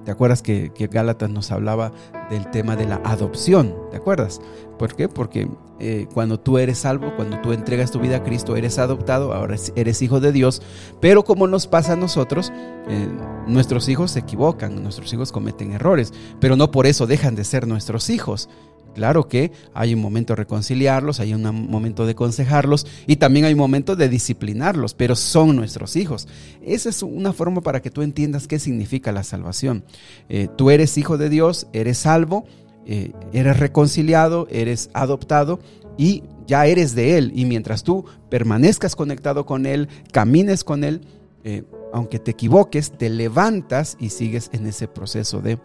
¿Te 0.05 0.11
acuerdas 0.11 0.41
que, 0.41 0.71
que, 0.73 0.87
Gálatas 0.87 1.29
nos 1.29 1.51
hablaba 1.51 1.91
del 2.29 2.49
tema 2.51 2.75
de 2.75 2.85
la 2.85 3.01
adopción? 3.03 3.75
¿Te 3.89 3.97
acuerdas? 3.97 4.39
¿Por 4.77 4.95
qué? 4.95 5.09
Porque 5.09 5.49
eh, 5.79 6.07
cuando 6.13 6.39
tú 6.39 6.57
eres 6.57 6.77
salvo, 6.77 7.13
cuando 7.15 7.41
tú 7.41 7.51
entregas 7.51 7.91
tu 7.91 7.99
vida 7.99 8.17
a 8.17 8.23
Cristo, 8.23 8.55
eres 8.55 8.79
adoptado, 8.79 9.33
ahora 9.33 9.55
eres 9.75 10.01
hijo 10.01 10.19
de 10.19 10.31
Dios. 10.31 10.61
Pero 11.01 11.23
como 11.23 11.47
nos 11.47 11.67
pasa 11.67 11.93
a 11.93 11.95
nosotros, 11.97 12.53
eh, 12.87 13.07
nuestros 13.47 13.89
hijos 13.89 14.11
se 14.11 14.19
equivocan, 14.19 14.81
nuestros 14.81 15.11
hijos 15.11 15.31
cometen 15.31 15.73
errores, 15.73 16.13
pero 16.39 16.55
no 16.55 16.71
por 16.71 16.85
eso 16.85 17.07
dejan 17.07 17.35
de 17.35 17.43
ser 17.43 17.67
nuestros 17.67 18.09
hijos. 18.09 18.47
Claro 18.95 19.27
que 19.27 19.51
hay 19.73 19.93
un 19.93 19.99
momento 19.99 20.31
de 20.31 20.37
reconciliarlos, 20.37 21.19
hay 21.19 21.33
un 21.33 21.43
momento 21.69 22.05
de 22.05 22.13
aconsejarlos 22.13 22.87
y 23.05 23.17
también 23.17 23.43
hay 23.45 23.51
un 23.51 23.59
momento 23.59 23.97
de 23.97 24.07
disciplinarlos, 24.07 24.93
pero 24.93 25.17
son 25.17 25.57
nuestros 25.57 25.97
hijos. 25.97 26.29
Esa 26.63 26.87
es 26.87 27.03
una 27.03 27.33
forma 27.33 27.59
para 27.59 27.81
que 27.81 27.91
tú 27.91 28.03
entiendas 28.03 28.47
qué 28.47 28.57
significa 28.57 29.11
la 29.11 29.23
salvación. 29.23 29.83
Eh, 30.29 30.47
tú 30.55 30.71
eres 30.71 30.97
hijo 30.97 31.17
de 31.17 31.27
Dios, 31.27 31.67
eres 31.73 31.97
salvo, 31.97 32.45
eh, 32.85 33.11
eres 33.33 33.59
reconciliado, 33.59 34.47
eres 34.49 34.89
adoptado 34.93 35.59
y 35.97 36.23
ya 36.47 36.65
eres 36.65 36.95
de 36.95 37.17
Él. 37.17 37.33
Y 37.35 37.43
mientras 37.43 37.83
tú 37.83 38.05
permanezcas 38.29 38.95
conectado 38.95 39.45
con 39.45 39.65
Él, 39.65 39.89
camines 40.13 40.63
con 40.63 40.85
Él, 40.85 41.01
eh, 41.43 41.63
aunque 41.91 42.19
te 42.19 42.31
equivoques, 42.31 42.97
te 42.97 43.09
levantas 43.09 43.97
y 43.99 44.09
sigues 44.09 44.49
en 44.53 44.67
ese 44.67 44.87
proceso 44.87 45.41
de 45.41 45.59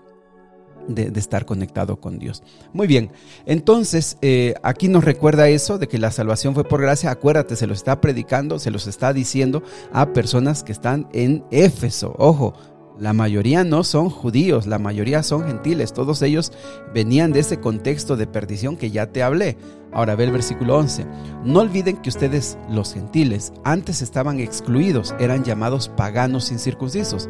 de, 0.89 1.13
estar 1.19 1.47
conectado 1.47 2.01
con 2.01 2.19
Dios. 2.19 2.43
Muy 2.73 2.87
bien, 2.87 3.11
entonces 3.47 4.17
eh, 4.23 4.55
aquí 4.63 4.89
nos 4.89 5.05
recuerda 5.05 5.49
eso 5.49 5.79
de 5.79 5.89
que 5.89 5.99
la 5.99 6.11
salvación 6.11 6.55
fue 6.55 6.65
por 6.65 6.81
gracia. 6.81 7.11
Acuérdate, 7.11 7.57
se 7.57 7.67
lo 7.67 7.75
está 7.75 8.01
predicando, 8.01 8.59
se 8.59 8.71
los 8.71 8.87
está 8.87 9.13
diciendo 9.13 9.63
a 9.93 10.13
personas 10.13 10.63
que 10.63 10.73
están 10.73 11.09
en 11.13 11.45
Éfeso. 11.51 12.15
Ojo, 12.19 12.55
la 13.01 13.15
mayoría 13.15 13.65
no 13.65 13.83
son 13.83 14.11
judíos, 14.11 14.67
la 14.67 14.79
mayoría 14.79 15.23
son 15.23 15.47
gentiles. 15.47 15.95
Todos 15.95 16.21
ellos 16.21 16.53
venían 16.93 17.33
de 17.33 17.41
ese 17.41 17.59
contexto 17.59 18.17
de 18.17 18.27
perdición 18.27 18.77
que 18.77 18.91
ya 18.91 19.07
te 19.07 19.23
hablé. 19.23 19.57
Ahora 19.93 20.15
ve 20.15 20.25
el 20.25 20.33
versículo 20.33 20.77
11. 20.77 21.07
No 21.45 21.61
olviden 21.61 21.97
que 21.97 22.09
ustedes, 22.09 22.59
los 22.71 22.95
gentiles, 22.95 23.53
antes 23.65 24.03
estaban 24.03 24.41
excluidos, 24.41 25.15
eran 25.19 25.45
llamados 25.45 25.89
paganos 25.89 26.53
incircuncisos 26.53 27.29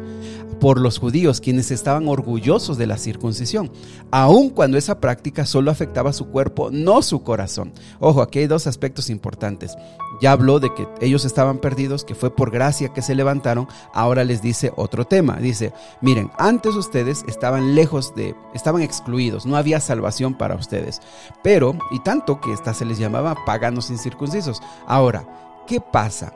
por 0.61 0.79
los 0.79 0.99
judíos, 0.99 1.41
quienes 1.41 1.71
estaban 1.71 2.07
orgullosos 2.07 2.77
de 2.77 2.85
la 2.85 2.99
circuncisión, 2.99 3.71
aun 4.11 4.51
cuando 4.51 4.77
esa 4.77 4.99
práctica 4.99 5.47
solo 5.47 5.71
afectaba 5.71 6.13
su 6.13 6.27
cuerpo, 6.27 6.69
no 6.71 7.01
su 7.01 7.23
corazón. 7.23 7.73
Ojo, 7.99 8.21
aquí 8.21 8.39
hay 8.39 8.47
dos 8.47 8.67
aspectos 8.67 9.09
importantes. 9.09 9.75
Ya 10.21 10.31
habló 10.31 10.59
de 10.59 10.73
que 10.73 10.87
ellos 11.01 11.25
estaban 11.25 11.57
perdidos, 11.57 12.05
que 12.05 12.15
fue 12.15 12.33
por 12.33 12.51
gracia 12.51 12.93
que 12.93 13.01
se 13.01 13.15
levantaron. 13.15 13.67
Ahora 13.91 14.23
les 14.23 14.41
dice 14.41 14.71
otro 14.75 15.05
tema. 15.05 15.37
Dice, 15.37 15.73
miren, 15.99 16.31
antes 16.37 16.75
ustedes 16.75 17.25
estaban 17.27 17.73
lejos 17.73 18.13
de, 18.13 18.35
estaban 18.53 18.83
excluidos, 18.83 19.47
no 19.47 19.57
había 19.57 19.79
salvación 19.79 20.35
para 20.35 20.55
ustedes. 20.55 21.01
Pero, 21.43 21.75
y 21.89 21.99
tanto 21.99 22.39
que 22.39 22.53
esta 22.53 22.73
se 22.75 22.85
les 22.85 22.99
llamaba 22.99 23.35
paganos 23.45 23.89
incircuncisos. 23.89 24.61
Ahora, 24.85 25.25
¿qué 25.65 25.81
pasa? 25.81 26.33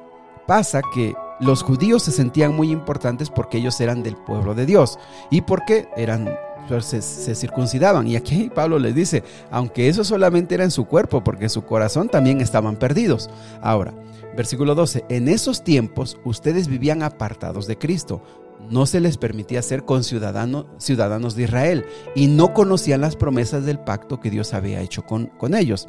Pasa 0.47 0.81
que 0.93 1.15
los 1.39 1.63
judíos 1.63 2.03
se 2.03 2.11
sentían 2.11 2.55
muy 2.55 2.71
importantes 2.71 3.29
porque 3.29 3.57
ellos 3.57 3.79
eran 3.81 4.03
del 4.03 4.15
pueblo 4.15 4.55
de 4.55 4.65
Dios 4.65 4.97
y 5.29 5.41
porque 5.41 5.89
eran 5.95 6.35
se, 6.81 7.35
circuncidaban. 7.35 8.07
Y 8.07 8.15
aquí 8.15 8.49
Pablo 8.53 8.79
les 8.79 8.95
dice, 8.95 9.23
aunque 9.51 9.87
eso 9.87 10.03
solamente 10.03 10.55
era 10.55 10.63
en 10.63 10.71
su 10.71 10.85
cuerpo, 10.85 11.23
porque 11.23 11.45
en 11.45 11.49
su 11.49 11.63
corazón 11.63 12.09
también 12.09 12.41
estaban 12.41 12.77
perdidos. 12.77 13.29
Ahora, 13.61 13.93
versículo 14.35 14.75
12, 14.75 15.05
en 15.09 15.27
esos 15.27 15.63
tiempos 15.63 16.17
ustedes 16.23 16.67
vivían 16.67 17.03
apartados 17.03 17.67
de 17.67 17.77
Cristo. 17.77 18.21
No 18.69 18.85
se 18.85 18.99
les 18.99 19.17
permitía 19.17 19.61
ser 19.61 19.83
conciudadanos 19.83 20.65
ciudadanos 20.77 21.35
de 21.35 21.43
Israel 21.43 21.85
y 22.15 22.27
no 22.27 22.53
conocían 22.53 23.01
las 23.01 23.15
promesas 23.15 23.65
del 23.65 23.79
pacto 23.79 24.19
que 24.19 24.31
Dios 24.31 24.53
había 24.53 24.81
hecho 24.81 25.03
con, 25.03 25.27
con 25.27 25.53
ellos. 25.53 25.87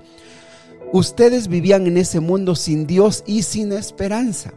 Ustedes 0.93 1.49
vivían 1.49 1.87
en 1.87 1.97
ese 1.97 2.21
mundo 2.21 2.55
sin 2.55 2.87
Dios 2.87 3.25
y 3.27 3.43
sin 3.43 3.73
esperanza 3.73 4.53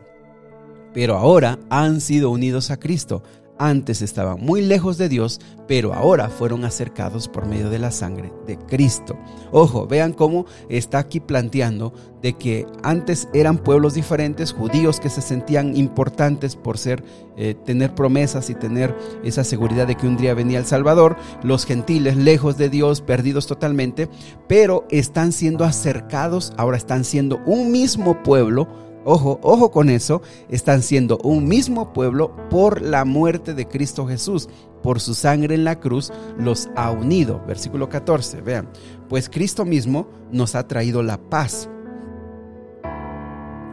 pero 0.93 1.17
ahora 1.17 1.59
han 1.69 2.01
sido 2.01 2.31
unidos 2.31 2.71
a 2.71 2.77
Cristo. 2.77 3.23
Antes 3.61 4.01
estaban 4.01 4.39
muy 4.39 4.61
lejos 4.61 4.97
de 4.97 5.09
Dios, 5.09 5.41
pero 5.67 5.93
ahora 5.93 6.29
fueron 6.29 6.63
acercados 6.63 7.27
por 7.27 7.45
medio 7.45 7.69
de 7.69 7.77
la 7.77 7.91
sangre 7.91 8.31
de 8.47 8.57
Cristo. 8.57 9.17
Ojo, 9.51 9.85
vean 9.85 10.13
cómo 10.13 10.45
está 10.69 10.99
aquí 10.99 11.19
planteando 11.19 11.93
de 12.21 12.37
que 12.37 12.65
antes 12.83 13.27
eran 13.33 13.57
pueblos 13.57 13.95
diferentes, 13.95 14.53
judíos 14.53 15.01
que 15.01 15.09
se 15.09 15.21
sentían 15.21 15.75
importantes 15.75 16.55
por 16.55 16.77
ser, 16.77 17.03
eh, 17.35 17.53
tener 17.65 17.93
promesas 17.95 18.49
y 18.49 18.55
tener 18.55 18.95
esa 19.25 19.43
seguridad 19.43 19.87
de 19.87 19.95
que 19.95 20.07
un 20.07 20.15
día 20.15 20.33
venía 20.33 20.59
el 20.59 20.65
Salvador, 20.65 21.17
los 21.43 21.65
gentiles 21.65 22.15
lejos 22.15 22.57
de 22.57 22.69
Dios, 22.69 23.01
perdidos 23.01 23.45
totalmente, 23.45 24.07
pero 24.47 24.85
están 24.89 25.33
siendo 25.33 25.65
acercados, 25.65 26.53
ahora 26.55 26.77
están 26.77 27.03
siendo 27.03 27.41
un 27.45 27.73
mismo 27.73 28.23
pueblo 28.23 28.88
Ojo, 29.05 29.39
ojo 29.41 29.71
con 29.71 29.89
eso, 29.89 30.21
están 30.49 30.81
siendo 30.81 31.17
un 31.23 31.47
mismo 31.47 31.93
pueblo 31.93 32.35
por 32.49 32.81
la 32.81 33.05
muerte 33.05 33.53
de 33.53 33.67
Cristo 33.67 34.05
Jesús. 34.07 34.49
Por 34.83 34.99
su 34.99 35.13
sangre 35.13 35.55
en 35.55 35.63
la 35.63 35.79
cruz 35.79 36.11
los 36.37 36.69
ha 36.75 36.91
unido. 36.91 37.41
Versículo 37.47 37.89
14, 37.89 38.41
vean. 38.41 38.69
Pues 39.07 39.29
Cristo 39.29 39.65
mismo 39.65 40.07
nos 40.31 40.55
ha 40.55 40.67
traído 40.67 41.03
la 41.03 41.17
paz. 41.17 41.69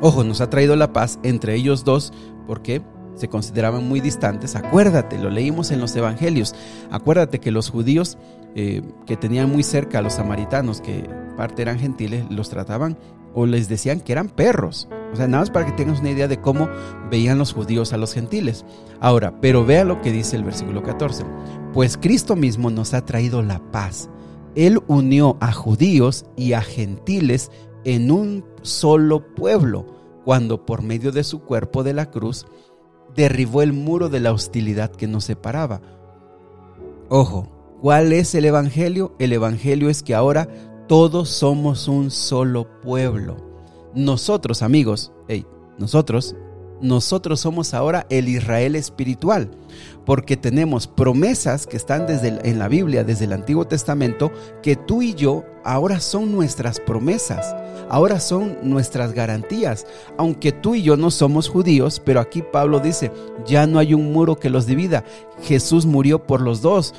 Ojo, 0.00 0.24
nos 0.24 0.40
ha 0.40 0.50
traído 0.50 0.76
la 0.76 0.92
paz 0.92 1.18
entre 1.22 1.54
ellos 1.54 1.84
dos 1.84 2.12
porque 2.46 2.82
se 3.14 3.28
consideraban 3.28 3.88
muy 3.88 4.00
distantes. 4.00 4.56
Acuérdate, 4.56 5.18
lo 5.18 5.30
leímos 5.30 5.70
en 5.70 5.80
los 5.80 5.96
evangelios. 5.96 6.54
Acuérdate 6.90 7.40
que 7.40 7.50
los 7.50 7.70
judíos 7.70 8.18
eh, 8.54 8.82
que 9.06 9.16
tenían 9.16 9.50
muy 9.50 9.62
cerca 9.62 9.98
a 9.98 10.02
los 10.02 10.14
samaritanos, 10.14 10.80
que 10.80 11.08
parte 11.36 11.62
eran 11.62 11.78
gentiles, 11.78 12.24
los 12.30 12.48
trataban 12.48 12.98
o 13.34 13.46
les 13.46 13.68
decían 13.68 14.00
que 14.00 14.12
eran 14.12 14.28
perros. 14.28 14.88
O 15.12 15.16
sea, 15.16 15.26
nada 15.26 15.42
más 15.42 15.50
para 15.50 15.66
que 15.66 15.72
tengas 15.72 16.00
una 16.00 16.10
idea 16.10 16.28
de 16.28 16.40
cómo 16.40 16.68
veían 17.10 17.38
los 17.38 17.52
judíos 17.52 17.92
a 17.92 17.96
los 17.96 18.12
gentiles. 18.12 18.64
Ahora, 19.00 19.40
pero 19.40 19.64
vea 19.64 19.84
lo 19.84 20.00
que 20.02 20.12
dice 20.12 20.36
el 20.36 20.44
versículo 20.44 20.82
14. 20.82 21.24
Pues 21.72 21.96
Cristo 21.96 22.36
mismo 22.36 22.70
nos 22.70 22.94
ha 22.94 23.04
traído 23.04 23.42
la 23.42 23.60
paz. 23.70 24.10
Él 24.54 24.80
unió 24.86 25.36
a 25.40 25.52
judíos 25.52 26.26
y 26.36 26.54
a 26.54 26.62
gentiles 26.62 27.50
en 27.84 28.10
un 28.10 28.44
solo 28.62 29.34
pueblo, 29.34 29.86
cuando 30.24 30.66
por 30.66 30.82
medio 30.82 31.12
de 31.12 31.22
su 31.22 31.40
cuerpo 31.40 31.84
de 31.84 31.92
la 31.92 32.10
cruz 32.10 32.46
derribó 33.14 33.62
el 33.62 33.72
muro 33.72 34.08
de 34.08 34.20
la 34.20 34.32
hostilidad 34.32 34.90
que 34.90 35.06
nos 35.06 35.24
separaba. 35.24 35.80
Ojo, 37.08 37.48
¿cuál 37.80 38.12
es 38.12 38.34
el 38.34 38.44
Evangelio? 38.44 39.14
El 39.18 39.32
Evangelio 39.32 39.88
es 39.88 40.02
que 40.02 40.14
ahora 40.14 40.48
todos 40.88 41.28
somos 41.28 41.86
un 41.86 42.10
solo 42.10 42.80
pueblo. 42.80 43.45
Nosotros, 43.96 44.62
amigos, 44.62 45.10
nosotros, 45.76 46.36
nosotros 46.80 47.40
somos 47.40 47.74
ahora 47.74 48.06
el 48.10 48.28
Israel 48.28 48.76
espiritual, 48.76 49.50
porque 50.04 50.36
tenemos 50.36 50.86
promesas 50.86 51.66
que 51.66 51.76
están 51.76 52.06
desde 52.06 52.38
en 52.48 52.58
la 52.60 52.68
Biblia, 52.68 53.02
desde 53.02 53.24
el 53.24 53.32
Antiguo 53.32 53.66
Testamento, 53.66 54.30
que 54.62 54.76
tú 54.76 55.02
y 55.02 55.14
yo 55.14 55.44
ahora 55.64 55.98
son 55.98 56.30
nuestras 56.30 56.78
promesas 56.78 57.56
ahora 57.88 58.20
son 58.20 58.56
nuestras 58.62 59.12
garantías. 59.12 59.86
Aunque 60.16 60.52
tú 60.52 60.74
y 60.74 60.82
yo 60.82 60.96
no 60.96 61.10
somos 61.10 61.48
judíos, 61.48 62.00
pero 62.04 62.20
aquí 62.20 62.42
Pablo 62.42 62.80
dice, 62.80 63.10
ya 63.46 63.66
no 63.66 63.78
hay 63.78 63.94
un 63.94 64.12
muro 64.12 64.36
que 64.36 64.50
los 64.50 64.66
divida. 64.66 65.04
Jesús 65.42 65.86
murió 65.86 66.26
por 66.26 66.40
los 66.40 66.62
dos. 66.62 66.94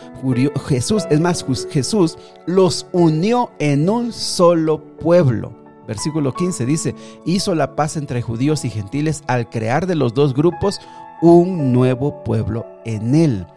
Jesús, 0.67 1.05
es 1.09 1.19
más, 1.19 1.45
Jesús 1.69 2.17
los 2.45 2.87
unió 2.91 3.51
en 3.59 3.89
un 3.89 4.13
solo 4.13 4.83
pueblo. 4.97 5.66
Versículo 5.87 6.33
15 6.33 6.65
dice, 6.65 6.95
hizo 7.25 7.55
la 7.55 7.75
paz 7.75 7.97
entre 7.97 8.21
judíos 8.21 8.65
y 8.65 8.69
gentiles 8.69 9.23
al 9.27 9.49
crear 9.49 9.87
de 9.87 9.95
los 9.95 10.13
dos 10.13 10.33
grupos 10.33 10.79
un 11.21 11.71
nuevo 11.73 12.23
pueblo 12.23 12.65
en 12.85 13.15
él. 13.15 13.47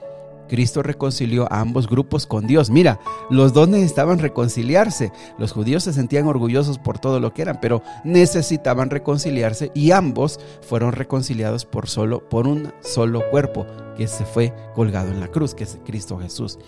Cristo 0.51 0.83
reconcilió 0.83 1.47
a 1.53 1.61
ambos 1.61 1.87
grupos 1.87 2.27
con 2.27 2.49
Dios. 2.49 2.71
Mira, 2.71 2.99
los 3.31 3.53
dos 3.53 3.69
necesitaban 3.69 4.19
reconciliarse. 4.19 5.13
Los 5.39 5.53
judíos 5.53 5.85
se 5.85 5.93
sentían 5.93 6.27
orgullosos 6.27 6.77
por 6.77 6.99
todo 6.99 7.21
lo 7.21 7.33
que 7.33 7.43
eran, 7.43 7.61
pero 7.61 7.83
necesitaban 8.03 8.91
reconciliarse 8.91 9.71
y 9.75 9.93
ambos 9.93 10.41
fueron 10.61 10.91
reconciliados 10.91 11.65
por 11.65 11.89
solo 11.89 12.29
por 12.29 12.49
un 12.49 12.73
solo 12.81 13.23
cuerpo 13.31 13.65
que 13.97 14.09
se 14.09 14.25
fue 14.25 14.53
colgado 14.75 15.13
en 15.13 15.21
la 15.21 15.29
cruz, 15.29 15.55
que 15.55 15.63
es 15.63 15.79
Cristo 15.85 16.19
Jesús. 16.19 16.59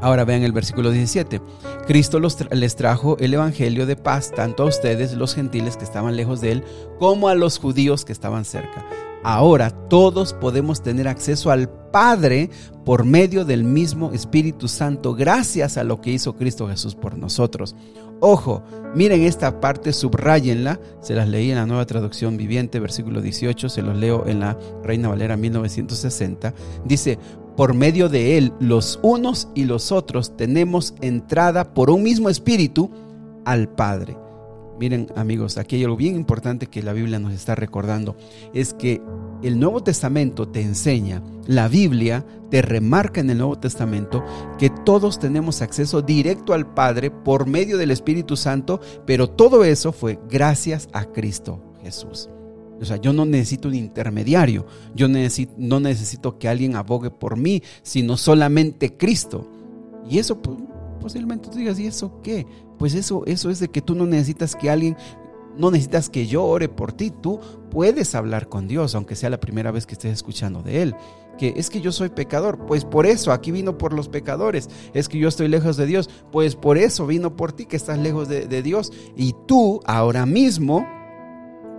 Ahora 0.00 0.24
vean 0.24 0.42
el 0.42 0.52
versículo 0.52 0.90
17. 0.90 1.40
Cristo 1.86 2.20
les 2.20 2.76
trajo 2.76 3.16
el 3.18 3.34
Evangelio 3.34 3.86
de 3.86 3.96
paz 3.96 4.32
tanto 4.34 4.62
a 4.62 4.66
ustedes, 4.66 5.14
los 5.14 5.34
gentiles 5.34 5.76
que 5.76 5.84
estaban 5.84 6.16
lejos 6.16 6.40
de 6.40 6.52
él, 6.52 6.64
como 6.98 7.28
a 7.28 7.34
los 7.34 7.58
judíos 7.58 8.04
que 8.04 8.12
estaban 8.12 8.44
cerca. 8.44 8.84
Ahora 9.22 9.70
todos 9.70 10.34
podemos 10.34 10.82
tener 10.82 11.08
acceso 11.08 11.50
al 11.50 11.68
Padre 11.90 12.50
por 12.84 13.04
medio 13.04 13.44
del 13.44 13.64
mismo 13.64 14.12
Espíritu 14.12 14.68
Santo, 14.68 15.14
gracias 15.14 15.76
a 15.76 15.84
lo 15.84 16.00
que 16.00 16.10
hizo 16.10 16.36
Cristo 16.36 16.68
Jesús 16.68 16.94
por 16.94 17.18
nosotros. 17.18 17.74
Ojo, 18.20 18.62
miren 18.94 19.22
esta 19.22 19.60
parte, 19.60 19.92
subrayenla, 19.92 20.78
se 21.00 21.14
las 21.14 21.28
leí 21.28 21.50
en 21.50 21.56
la 21.56 21.66
nueva 21.66 21.86
traducción 21.86 22.36
viviente, 22.36 22.80
versículo 22.80 23.20
18, 23.20 23.68
se 23.68 23.82
los 23.82 23.96
leo 23.96 24.26
en 24.26 24.40
la 24.40 24.56
Reina 24.84 25.08
Valera 25.08 25.36
1960. 25.36 26.54
Dice, 26.84 27.18
por 27.56 27.74
medio 27.74 28.08
de 28.08 28.38
Él, 28.38 28.52
los 28.60 28.98
unos 29.02 29.48
y 29.54 29.64
los 29.64 29.92
otros 29.92 30.36
tenemos 30.36 30.94
entrada 31.00 31.72
por 31.74 31.90
un 31.90 32.02
mismo 32.02 32.28
Espíritu 32.28 32.90
al 33.44 33.68
Padre. 33.68 34.16
Miren 34.78 35.08
amigos, 35.16 35.56
aquí 35.56 35.76
hay 35.76 35.84
algo 35.84 35.96
bien 35.96 36.16
importante 36.16 36.66
que 36.66 36.82
la 36.82 36.92
Biblia 36.92 37.18
nos 37.18 37.32
está 37.32 37.54
recordando. 37.54 38.14
Es 38.52 38.74
que 38.74 39.00
el 39.42 39.58
Nuevo 39.58 39.82
Testamento 39.82 40.48
te 40.48 40.60
enseña, 40.60 41.22
la 41.46 41.68
Biblia 41.68 42.26
te 42.50 42.60
remarca 42.60 43.20
en 43.20 43.30
el 43.30 43.38
Nuevo 43.38 43.58
Testamento 43.58 44.22
que 44.58 44.70
todos 44.70 45.18
tenemos 45.18 45.62
acceso 45.62 46.02
directo 46.02 46.52
al 46.52 46.72
Padre 46.74 47.10
por 47.10 47.46
medio 47.46 47.78
del 47.78 47.90
Espíritu 47.90 48.36
Santo, 48.36 48.80
pero 49.06 49.30
todo 49.30 49.64
eso 49.64 49.92
fue 49.92 50.18
gracias 50.28 50.88
a 50.92 51.06
Cristo 51.06 51.60
Jesús. 51.82 52.28
O 52.80 52.84
sea, 52.84 52.96
yo 52.96 53.12
no 53.12 53.24
necesito 53.24 53.68
un 53.68 53.74
intermediario, 53.74 54.66
yo 54.94 55.08
no 55.08 55.80
necesito 55.80 56.38
que 56.38 56.48
alguien 56.48 56.76
abogue 56.76 57.10
por 57.10 57.36
mí, 57.36 57.62
sino 57.82 58.16
solamente 58.16 58.96
Cristo. 58.96 59.48
Y 60.08 60.18
eso 60.18 60.40
pues, 60.40 60.58
posiblemente 61.00 61.48
tú 61.48 61.58
digas, 61.58 61.78
¿y 61.78 61.86
eso 61.86 62.20
qué? 62.22 62.46
Pues 62.78 62.94
eso, 62.94 63.24
eso 63.26 63.50
es 63.50 63.60
de 63.60 63.68
que 63.68 63.80
tú 63.80 63.94
no 63.94 64.06
necesitas 64.06 64.54
que 64.54 64.70
alguien, 64.70 64.96
no 65.56 65.70
necesitas 65.70 66.10
que 66.10 66.26
yo 66.26 66.44
ore 66.44 66.68
por 66.68 66.92
ti, 66.92 67.10
tú 67.10 67.40
puedes 67.70 68.14
hablar 68.14 68.48
con 68.48 68.68
Dios, 68.68 68.94
aunque 68.94 69.16
sea 69.16 69.30
la 69.30 69.40
primera 69.40 69.70
vez 69.70 69.86
que 69.86 69.94
estés 69.94 70.12
escuchando 70.12 70.62
de 70.62 70.82
Él. 70.82 70.94
Que 71.38 71.54
es 71.56 71.68
que 71.68 71.82
yo 71.82 71.92
soy 71.92 72.08
pecador, 72.08 72.64
pues 72.66 72.86
por 72.86 73.04
eso 73.04 73.30
aquí 73.30 73.50
vino 73.50 73.76
por 73.76 73.92
los 73.92 74.08
pecadores. 74.08 74.70
Es 74.94 75.08
que 75.08 75.18
yo 75.18 75.28
estoy 75.28 75.48
lejos 75.48 75.76
de 75.76 75.86
Dios, 75.86 76.08
pues 76.32 76.56
por 76.56 76.78
eso 76.78 77.06
vino 77.06 77.36
por 77.36 77.52
ti 77.52 77.66
que 77.66 77.76
estás 77.76 77.98
lejos 77.98 78.28
de, 78.28 78.46
de 78.46 78.62
Dios. 78.62 78.90
Y 79.16 79.34
tú 79.46 79.80
ahora 79.84 80.24
mismo, 80.24 80.86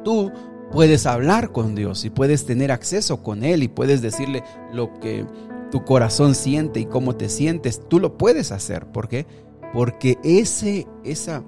tú 0.04 0.32
puedes 0.72 1.06
hablar 1.06 1.52
con 1.52 1.76
Dios 1.76 2.06
y 2.06 2.10
puedes 2.10 2.46
tener 2.46 2.72
acceso 2.72 3.24
con 3.24 3.44
Él 3.44 3.64
y 3.64 3.68
puedes 3.68 4.02
decirle 4.02 4.44
lo 4.74 5.00
que 5.00 5.26
tu 5.72 5.84
corazón 5.84 6.36
siente 6.36 6.80
y 6.80 6.86
cómo 6.86 7.16
te 7.16 7.30
sientes, 7.30 7.82
tú 7.88 8.00
lo 8.00 8.18
puedes 8.18 8.52
hacer. 8.52 8.88
¿Por 8.88 9.08
qué? 9.08 9.26
Porque 9.74 10.18
ese, 10.24 10.88
esa, 11.04 11.44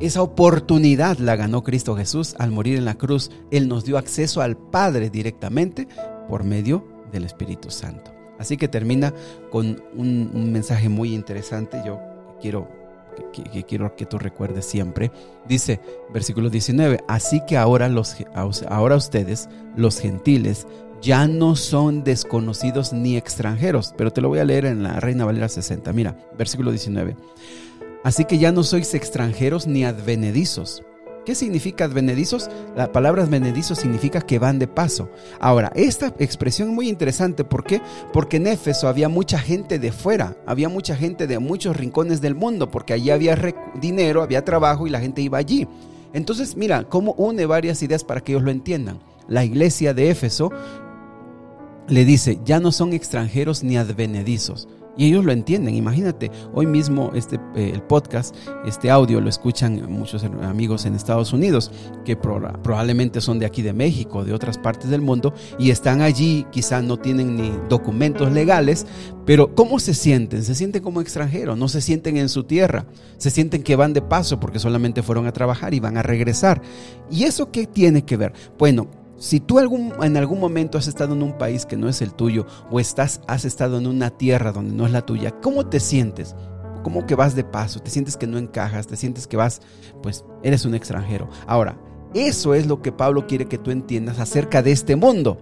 esa 0.00 0.22
oportunidad 0.22 1.18
la 1.18 1.36
ganó 1.36 1.62
Cristo 1.62 1.96
Jesús 1.96 2.34
al 2.38 2.50
morir 2.50 2.78
en 2.78 2.84
la 2.84 2.96
cruz. 2.96 3.30
Él 3.50 3.68
nos 3.68 3.84
dio 3.84 3.98
acceso 3.98 4.40
al 4.40 4.56
Padre 4.56 5.10
directamente 5.10 5.86
por 6.28 6.44
medio 6.44 6.84
del 7.12 7.24
Espíritu 7.24 7.70
Santo. 7.70 8.12
Así 8.38 8.56
que 8.56 8.66
termina 8.66 9.14
con 9.50 9.82
un, 9.94 10.52
mensaje 10.52 10.88
muy 10.88 11.14
interesante. 11.14 11.80
Yo 11.86 12.00
quiero 12.40 12.68
que, 13.32 13.64
quiero 13.64 13.94
que 13.96 14.06
tú 14.06 14.18
recuerdes 14.18 14.66
siempre. 14.66 15.10
Dice, 15.46 15.80
versículo 16.12 16.50
19, 16.50 17.04
así 17.08 17.40
que 17.46 17.56
ahora, 17.56 17.88
los, 17.88 18.16
ahora 18.68 18.96
ustedes, 18.96 19.48
los 19.76 20.00
gentiles, 20.00 20.66
ya 21.00 21.26
no 21.26 21.56
son 21.56 22.04
desconocidos 22.04 22.92
ni 22.92 23.16
extranjeros. 23.16 23.94
Pero 23.96 24.12
te 24.12 24.20
lo 24.20 24.28
voy 24.28 24.38
a 24.38 24.44
leer 24.44 24.66
en 24.66 24.82
la 24.82 25.00
Reina 25.00 25.24
Valera 25.24 25.48
60. 25.48 25.92
Mira, 25.92 26.16
versículo 26.38 26.70
19. 26.70 27.16
Así 28.04 28.24
que 28.24 28.38
ya 28.38 28.52
no 28.52 28.62
sois 28.62 28.94
extranjeros 28.94 29.66
ni 29.66 29.84
advenedizos. 29.84 30.82
¿Qué 31.24 31.36
significa 31.36 31.84
advenedizos? 31.84 32.50
La 32.74 32.90
palabra 32.90 33.22
advenedizos 33.22 33.78
significa 33.78 34.22
que 34.22 34.40
van 34.40 34.58
de 34.58 34.66
paso. 34.66 35.08
Ahora, 35.38 35.70
esta 35.76 36.08
expresión 36.18 36.70
es 36.70 36.74
muy 36.74 36.88
interesante. 36.88 37.44
¿Por 37.44 37.62
qué? 37.62 37.80
Porque 38.12 38.38
en 38.38 38.48
Éfeso 38.48 38.88
había 38.88 39.08
mucha 39.08 39.38
gente 39.38 39.78
de 39.78 39.92
fuera, 39.92 40.36
había 40.46 40.68
mucha 40.68 40.96
gente 40.96 41.28
de 41.28 41.38
muchos 41.38 41.76
rincones 41.76 42.20
del 42.20 42.34
mundo, 42.34 42.72
porque 42.72 42.92
allí 42.92 43.10
había 43.10 43.38
dinero, 43.80 44.22
había 44.22 44.44
trabajo 44.44 44.88
y 44.88 44.90
la 44.90 45.00
gente 45.00 45.22
iba 45.22 45.38
allí. 45.38 45.68
Entonces, 46.12 46.56
mira, 46.56 46.88
cómo 46.88 47.12
une 47.12 47.46
varias 47.46 47.82
ideas 47.84 48.02
para 48.02 48.20
que 48.20 48.32
ellos 48.32 48.42
lo 48.42 48.50
entiendan. 48.50 48.98
La 49.28 49.44
iglesia 49.44 49.94
de 49.94 50.10
Éfeso 50.10 50.50
le 51.86 52.04
dice, 52.04 52.40
ya 52.44 52.58
no 52.58 52.72
son 52.72 52.92
extranjeros 52.92 53.62
ni 53.62 53.76
advenedizos. 53.76 54.68
Y 54.96 55.06
ellos 55.06 55.24
lo 55.24 55.32
entienden. 55.32 55.74
Imagínate, 55.74 56.30
hoy 56.52 56.66
mismo 56.66 57.12
este, 57.14 57.36
eh, 57.56 57.70
el 57.74 57.82
podcast, 57.82 58.34
este 58.66 58.90
audio 58.90 59.20
lo 59.20 59.28
escuchan 59.28 59.90
muchos 59.90 60.24
amigos 60.24 60.84
en 60.84 60.94
Estados 60.94 61.32
Unidos, 61.32 61.70
que 62.04 62.16
probablemente 62.16 63.20
son 63.20 63.38
de 63.38 63.46
aquí 63.46 63.62
de 63.62 63.72
México, 63.72 64.24
de 64.24 64.34
otras 64.34 64.58
partes 64.58 64.90
del 64.90 65.00
mundo, 65.00 65.32
y 65.58 65.70
están 65.70 66.00
allí, 66.00 66.46
quizás 66.50 66.84
no 66.84 66.98
tienen 66.98 67.36
ni 67.36 67.52
documentos 67.68 68.30
legales, 68.32 68.86
pero 69.24 69.54
¿cómo 69.54 69.78
se 69.78 69.94
sienten? 69.94 70.42
Se 70.42 70.54
sienten 70.54 70.82
como 70.82 71.00
extranjeros, 71.00 71.56
no 71.56 71.68
se 71.68 71.80
sienten 71.80 72.16
en 72.16 72.28
su 72.28 72.44
tierra, 72.44 72.86
se 73.16 73.30
sienten 73.30 73.62
que 73.62 73.76
van 73.76 73.92
de 73.92 74.02
paso 74.02 74.40
porque 74.40 74.58
solamente 74.58 75.02
fueron 75.02 75.26
a 75.26 75.32
trabajar 75.32 75.74
y 75.74 75.80
van 75.80 75.96
a 75.96 76.02
regresar. 76.02 76.60
¿Y 77.10 77.24
eso 77.24 77.50
qué 77.50 77.66
tiene 77.66 78.04
que 78.04 78.16
ver? 78.16 78.32
Bueno, 78.58 78.88
si 79.22 79.38
tú 79.38 79.60
en 79.60 80.16
algún 80.16 80.40
momento 80.40 80.78
has 80.78 80.88
estado 80.88 81.14
en 81.14 81.22
un 81.22 81.38
país 81.38 81.64
que 81.64 81.76
no 81.76 81.88
es 81.88 82.02
el 82.02 82.12
tuyo 82.12 82.44
o 82.72 82.80
estás, 82.80 83.20
has 83.28 83.44
estado 83.44 83.78
en 83.78 83.86
una 83.86 84.10
tierra 84.10 84.50
donde 84.50 84.74
no 84.74 84.84
es 84.84 84.90
la 84.90 85.06
tuya, 85.06 85.30
¿cómo 85.40 85.64
te 85.64 85.78
sientes? 85.78 86.34
¿Cómo 86.82 87.06
que 87.06 87.14
vas 87.14 87.36
de 87.36 87.44
paso? 87.44 87.78
¿Te 87.78 87.88
sientes 87.88 88.16
que 88.16 88.26
no 88.26 88.36
encajas? 88.36 88.88
¿Te 88.88 88.96
sientes 88.96 89.28
que 89.28 89.36
vas, 89.36 89.60
pues 90.02 90.24
eres 90.42 90.64
un 90.64 90.74
extranjero? 90.74 91.28
Ahora, 91.46 91.78
eso 92.14 92.52
es 92.54 92.66
lo 92.66 92.82
que 92.82 92.90
Pablo 92.90 93.28
quiere 93.28 93.44
que 93.44 93.58
tú 93.58 93.70
entiendas 93.70 94.18
acerca 94.18 94.60
de 94.60 94.72
este 94.72 94.96
mundo. 94.96 95.38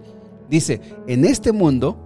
Dice, 0.47 0.79
en 1.07 1.25
este 1.25 1.51
mundo, 1.51 1.97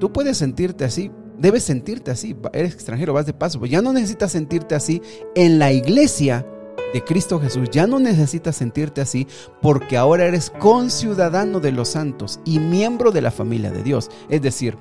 tú 0.00 0.10
puedes 0.10 0.38
sentirte 0.38 0.86
así, 0.86 1.10
debes 1.36 1.64
sentirte 1.64 2.10
así, 2.10 2.34
eres 2.54 2.72
extranjero, 2.72 3.12
vas 3.12 3.26
de 3.26 3.34
paso, 3.34 3.58
pues 3.58 3.70
ya 3.70 3.82
no 3.82 3.92
necesitas 3.92 4.32
sentirte 4.32 4.74
así 4.74 5.02
en 5.34 5.58
la 5.58 5.70
iglesia 5.70 6.46
de 6.92 7.02
Cristo 7.04 7.40
Jesús, 7.40 7.70
ya 7.70 7.86
no 7.86 7.98
necesitas 7.98 8.56
sentirte 8.56 9.00
así 9.00 9.26
porque 9.60 9.96
ahora 9.96 10.26
eres 10.26 10.50
conciudadano 10.50 11.60
de 11.60 11.72
los 11.72 11.88
santos 11.88 12.40
y 12.44 12.58
miembro 12.58 13.12
de 13.12 13.22
la 13.22 13.30
familia 13.30 13.70
de 13.70 13.82
Dios. 13.82 14.10
Es 14.28 14.42
decir, 14.42 14.76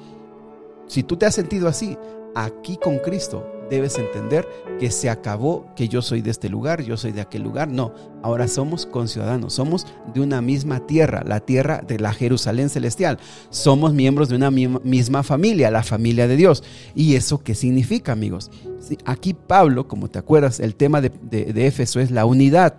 si 0.88 1.04
tú 1.04 1.16
te 1.16 1.26
has 1.26 1.36
sentido 1.36 1.68
así, 1.68 1.98
aquí 2.36 2.78
con 2.78 3.00
Cristo 3.00 3.46
debes 3.70 3.98
entender 3.98 4.46
que 4.80 4.92
se 4.92 5.10
acabó 5.10 5.66
que 5.78 5.88
yo 5.88 6.02
soy 6.02 6.22
de 6.22 6.30
este 6.30 6.50
lugar, 6.50 6.82
yo 6.84 6.98
soy 6.98 7.14
de 7.14 7.22
aquel 7.22 7.44
lugar. 7.44 7.70
No, 7.70 7.94
ahora 8.22 8.50
somos 8.50 8.86
conciudadanos, 8.86 9.54
somos 9.54 9.88
de 10.14 10.20
una 10.20 10.42
misma 10.42 10.86
tierra, 10.86 11.24
la 11.26 11.40
tierra 11.40 11.82
de 11.82 11.98
la 11.98 12.12
Jerusalén 12.12 12.70
celestial. 12.70 13.18
Somos 13.50 13.94
miembros 13.94 14.28
de 14.28 14.36
una 14.36 14.52
misma 14.52 15.24
familia, 15.24 15.72
la 15.72 15.84
familia 15.84 16.28
de 16.28 16.36
Dios. 16.36 16.64
¿Y 16.94 17.16
eso 17.16 17.42
qué 17.42 17.56
significa, 17.56 18.12
amigos? 18.12 18.52
Aquí 19.06 19.34
Pablo, 19.34 19.88
como 19.88 20.10
te 20.10 20.20
acuerdas, 20.20 20.60
el 20.60 20.76
tema 20.76 21.02
de, 21.02 21.10
de 21.10 21.68
Éfeso 21.68 22.00
es 22.00 22.12
la 22.12 22.26
unidad. 22.26 22.78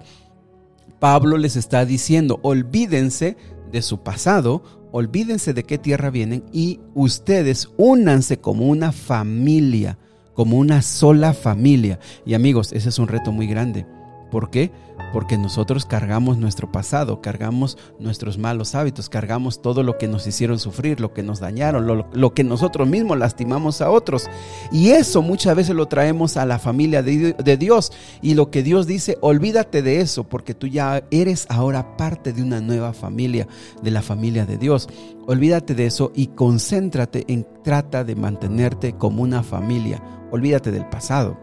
Pablo 0.99 1.37
les 1.37 1.56
está 1.56 1.84
diciendo, 1.84 2.38
olvídense 2.43 3.36
de 3.71 3.82
su 3.82 4.02
pasado, 4.02 4.62
olvídense 4.93 5.54
de 5.54 5.65
qué 5.65 5.78
tierra 5.78 6.10
vienen 6.10 6.45
y 6.52 6.80
ustedes 6.95 7.71
únanse 7.76 8.38
como 8.38 8.69
una 8.69 8.93
familia 8.93 9.99
como 10.34 10.58
una 10.58 10.82
sola 10.82 11.34
familia. 11.34 11.99
Y 12.25 12.34
amigos, 12.34 12.73
ese 12.73 12.88
es 12.88 12.99
un 12.99 13.08
reto 13.08 13.32
muy 13.32 13.47
grande. 13.47 13.86
¿Por 14.32 14.49
qué? 14.49 14.71
Porque 15.12 15.36
nosotros 15.36 15.84
cargamos 15.84 16.38
nuestro 16.38 16.73
pasado, 16.73 17.21
cargamos 17.21 17.76
nuestros 17.99 18.38
malos 18.38 18.75
hábitos, 18.75 19.10
cargamos 19.10 19.60
todo 19.60 19.82
lo 19.82 19.99
que 19.99 20.08
nos 20.08 20.26
hicieron 20.26 20.58
sufrir, 20.58 21.00
lo 21.00 21.12
que 21.12 21.23
nos 21.23 21.38
dañaron, 21.38 21.86
lo, 22.14 22.32
que 22.32 22.42
nosotros 22.42 22.88
mismos 22.88 23.18
lastimamos 23.18 23.82
a 23.82 23.90
otros. 23.90 24.30
Y 24.73 24.88
eso 24.88 25.21
muchas 25.21 25.54
veces 25.54 25.76
lo 25.76 25.86
traemos 25.86 26.38
a 26.38 26.47
la 26.47 26.58
familia 26.58 27.02
de, 27.02 27.34
de 27.34 27.56
Dios. 27.58 27.92
Y 28.23 28.32
lo 28.32 28.50
que 28.50 28.62
Dios 28.62 28.86
dice, 28.86 29.18
olvídate 29.21 29.82
de 29.82 30.00
eso, 30.00 30.25
porque 30.25 30.54
tú 30.54 30.66
ya 30.66 31.04
eres 31.10 31.45
ahora 31.50 31.99
parte 31.99 32.32
de 32.32 32.42
una 32.42 32.62
nueva 32.62 32.95
familia, 32.95 33.47
de 33.82 33.90
la 33.90 34.00
familia 34.00 34.47
de 34.47 34.56
Dios. 34.56 34.88
Olvídate 35.26 35.75
de 35.75 35.84
eso 35.84 36.10
y 36.14 36.28
concéntrate 36.28 37.26
en 37.28 37.47
trata 37.62 38.02
de 38.02 38.16
mantenerte 38.16 38.95
como 38.95 39.23
una 39.25 39.42
familia. 39.42 40.02
Olvídate 40.30 40.71
del 40.71 40.88
pasado. 40.88 41.36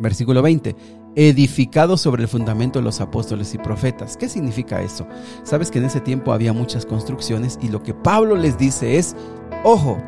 Versículo 0.00 0.42
20 0.42 1.03
edificado 1.16 1.96
sobre 1.96 2.22
el 2.22 2.28
fundamento 2.28 2.78
de 2.78 2.84
los 2.84 3.00
apóstoles 3.00 3.54
y 3.54 3.58
profetas. 3.58 4.16
¿Qué 4.16 4.28
significa 4.28 4.82
eso? 4.82 5.06
Sabes 5.42 5.70
que 5.70 5.78
en 5.78 5.84
ese 5.84 6.00
tiempo 6.00 6.32
había 6.32 6.52
muchas 6.52 6.86
construcciones 6.86 7.58
y 7.62 7.68
lo 7.68 7.82
que 7.82 7.94
Pablo 7.94 8.36
les 8.36 8.58
dice 8.58 8.98
es, 8.98 9.14
ojo, 9.62 9.98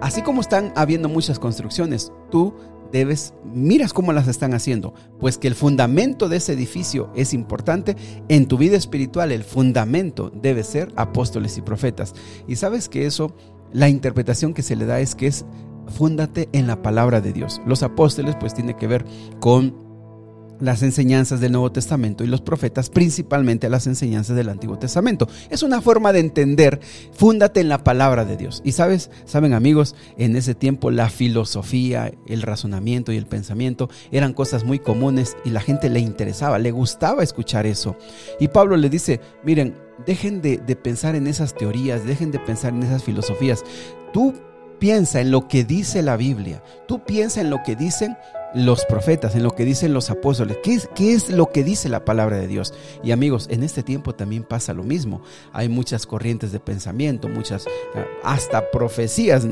así 0.00 0.22
como 0.22 0.40
están 0.40 0.72
habiendo 0.76 1.08
muchas 1.08 1.38
construcciones, 1.38 2.12
tú 2.30 2.54
debes, 2.92 3.34
miras 3.44 3.92
cómo 3.92 4.12
las 4.12 4.28
están 4.28 4.54
haciendo, 4.54 4.94
pues 5.18 5.38
que 5.38 5.48
el 5.48 5.54
fundamento 5.54 6.28
de 6.28 6.36
ese 6.36 6.52
edificio 6.52 7.10
es 7.14 7.34
importante, 7.34 7.96
en 8.28 8.46
tu 8.46 8.58
vida 8.58 8.76
espiritual 8.76 9.32
el 9.32 9.44
fundamento 9.44 10.30
debe 10.30 10.62
ser 10.64 10.92
apóstoles 10.96 11.58
y 11.58 11.62
profetas. 11.62 12.14
Y 12.46 12.56
sabes 12.56 12.88
que 12.88 13.06
eso, 13.06 13.34
la 13.72 13.88
interpretación 13.88 14.54
que 14.54 14.62
se 14.62 14.76
le 14.76 14.86
da 14.86 15.00
es 15.00 15.14
que 15.14 15.26
es, 15.26 15.44
fúndate 15.88 16.48
en 16.52 16.66
la 16.66 16.82
palabra 16.82 17.20
de 17.20 17.32
Dios. 17.32 17.60
Los 17.66 17.82
apóstoles 17.82 18.36
pues 18.38 18.54
tiene 18.54 18.74
que 18.74 18.86
ver 18.86 19.04
con 19.40 19.85
las 20.60 20.82
enseñanzas 20.82 21.40
del 21.40 21.52
Nuevo 21.52 21.72
Testamento 21.72 22.24
y 22.24 22.26
los 22.26 22.40
profetas 22.40 22.90
principalmente 22.90 23.68
las 23.68 23.86
enseñanzas 23.86 24.36
del 24.36 24.48
Antiguo 24.48 24.78
Testamento. 24.78 25.28
Es 25.50 25.62
una 25.62 25.80
forma 25.80 26.12
de 26.12 26.20
entender, 26.20 26.80
fúndate 27.12 27.60
en 27.60 27.68
la 27.68 27.84
palabra 27.84 28.24
de 28.24 28.36
Dios. 28.36 28.62
Y 28.64 28.72
sabes, 28.72 29.10
saben 29.24 29.52
amigos, 29.52 29.94
en 30.16 30.36
ese 30.36 30.54
tiempo 30.54 30.90
la 30.90 31.08
filosofía, 31.10 32.12
el 32.26 32.42
razonamiento 32.42 33.12
y 33.12 33.16
el 33.16 33.26
pensamiento 33.26 33.88
eran 34.10 34.32
cosas 34.32 34.64
muy 34.64 34.78
comunes 34.78 35.36
y 35.44 35.50
la 35.50 35.60
gente 35.60 35.90
le 35.90 36.00
interesaba, 36.00 36.58
le 36.58 36.70
gustaba 36.70 37.22
escuchar 37.22 37.66
eso. 37.66 37.96
Y 38.40 38.48
Pablo 38.48 38.76
le 38.76 38.88
dice, 38.88 39.20
miren, 39.44 39.74
dejen 40.06 40.42
de, 40.42 40.58
de 40.58 40.76
pensar 40.76 41.14
en 41.14 41.26
esas 41.26 41.54
teorías, 41.54 42.04
dejen 42.04 42.30
de 42.30 42.38
pensar 42.38 42.72
en 42.72 42.82
esas 42.82 43.02
filosofías. 43.02 43.64
Tú 44.12 44.34
piensa 44.78 45.20
en 45.20 45.30
lo 45.30 45.48
que 45.48 45.64
dice 45.64 46.02
la 46.02 46.16
Biblia, 46.16 46.62
tú 46.86 47.02
piensa 47.04 47.40
en 47.40 47.50
lo 47.50 47.62
que 47.62 47.76
dicen 47.76 48.16
los 48.56 48.86
profetas, 48.86 49.34
en 49.34 49.42
lo 49.42 49.50
que 49.54 49.66
dicen 49.66 49.92
los 49.92 50.08
apóstoles. 50.10 50.56
¿Qué 50.62 50.74
es, 50.74 50.88
¿Qué 50.94 51.12
es, 51.12 51.28
lo 51.28 51.52
que 51.52 51.62
dice 51.62 51.90
la 51.90 52.04
palabra 52.04 52.38
de 52.38 52.46
Dios? 52.46 52.72
Y 53.04 53.10
amigos, 53.10 53.48
en 53.50 53.62
este 53.62 53.82
tiempo 53.82 54.14
también 54.14 54.44
pasa 54.44 54.72
lo 54.72 54.82
mismo. 54.82 55.20
Hay 55.52 55.68
muchas 55.68 56.06
corrientes 56.06 56.52
de 56.52 56.58
pensamiento, 56.58 57.28
muchas, 57.28 57.66
ah, 57.94 58.06
hasta 58.24 58.70
profecías 58.70 59.46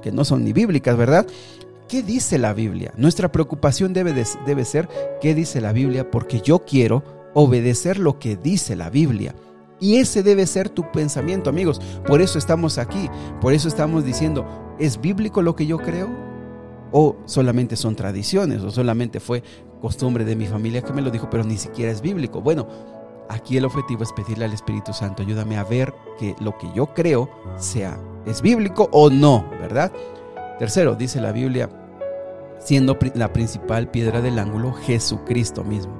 que 0.00 0.12
no 0.12 0.24
son 0.24 0.44
ni 0.44 0.52
bíblicas, 0.52 0.96
¿verdad? 0.96 1.26
¿Qué 1.88 2.04
dice 2.04 2.38
la 2.38 2.54
Biblia? 2.54 2.92
Nuestra 2.96 3.32
preocupación 3.32 3.92
debe, 3.92 4.24
debe 4.46 4.64
ser, 4.64 4.88
¿qué 5.20 5.34
dice 5.34 5.60
la 5.60 5.72
Biblia? 5.72 6.08
Porque 6.08 6.40
yo 6.40 6.60
quiero 6.60 7.02
obedecer 7.34 7.98
lo 7.98 8.20
que 8.20 8.36
dice 8.36 8.76
la 8.76 8.90
Biblia. 8.90 9.34
Y 9.80 9.96
ese 9.96 10.22
debe 10.22 10.46
ser 10.46 10.68
tu 10.68 10.92
pensamiento, 10.92 11.50
amigos. 11.50 11.80
Por 12.06 12.22
eso 12.22 12.38
estamos 12.38 12.78
aquí, 12.78 13.10
por 13.40 13.54
eso 13.54 13.66
estamos 13.66 14.04
diciendo, 14.04 14.76
¿es 14.78 15.00
bíblico 15.00 15.42
lo 15.42 15.56
que 15.56 15.66
yo 15.66 15.78
creo? 15.78 16.29
O 16.92 17.16
solamente 17.24 17.76
son 17.76 17.96
tradiciones 17.96 18.62
o 18.62 18.70
solamente 18.70 19.20
fue 19.20 19.42
costumbre 19.80 20.24
de 20.24 20.36
mi 20.36 20.46
familia 20.46 20.82
que 20.82 20.92
me 20.92 21.02
lo 21.02 21.10
dijo, 21.10 21.28
pero 21.30 21.44
ni 21.44 21.56
siquiera 21.56 21.90
es 21.90 22.00
bíblico. 22.00 22.40
Bueno, 22.40 22.68
aquí 23.28 23.56
el 23.56 23.64
objetivo 23.64 24.02
es 24.02 24.12
pedirle 24.12 24.44
al 24.44 24.52
Espíritu 24.52 24.92
Santo, 24.92 25.22
ayúdame 25.22 25.56
a 25.56 25.64
ver 25.64 25.94
que 26.18 26.34
lo 26.40 26.56
que 26.58 26.68
yo 26.74 26.86
creo 26.94 27.30
sea 27.56 27.98
es 28.26 28.42
bíblico 28.42 28.88
o 28.92 29.10
no, 29.10 29.48
¿verdad? 29.60 29.92
Tercero, 30.58 30.94
dice 30.94 31.20
la 31.20 31.32
Biblia, 31.32 31.70
siendo 32.58 32.98
la 33.14 33.32
principal 33.32 33.90
piedra 33.90 34.20
del 34.20 34.38
ángulo 34.38 34.72
Jesucristo 34.72 35.64
mismo. 35.64 35.94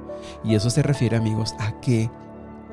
Y 0.45 0.55
eso 0.55 0.69
se 0.69 0.83
refiere, 0.83 1.17
amigos, 1.17 1.55
a 1.59 1.81
que 1.81 2.11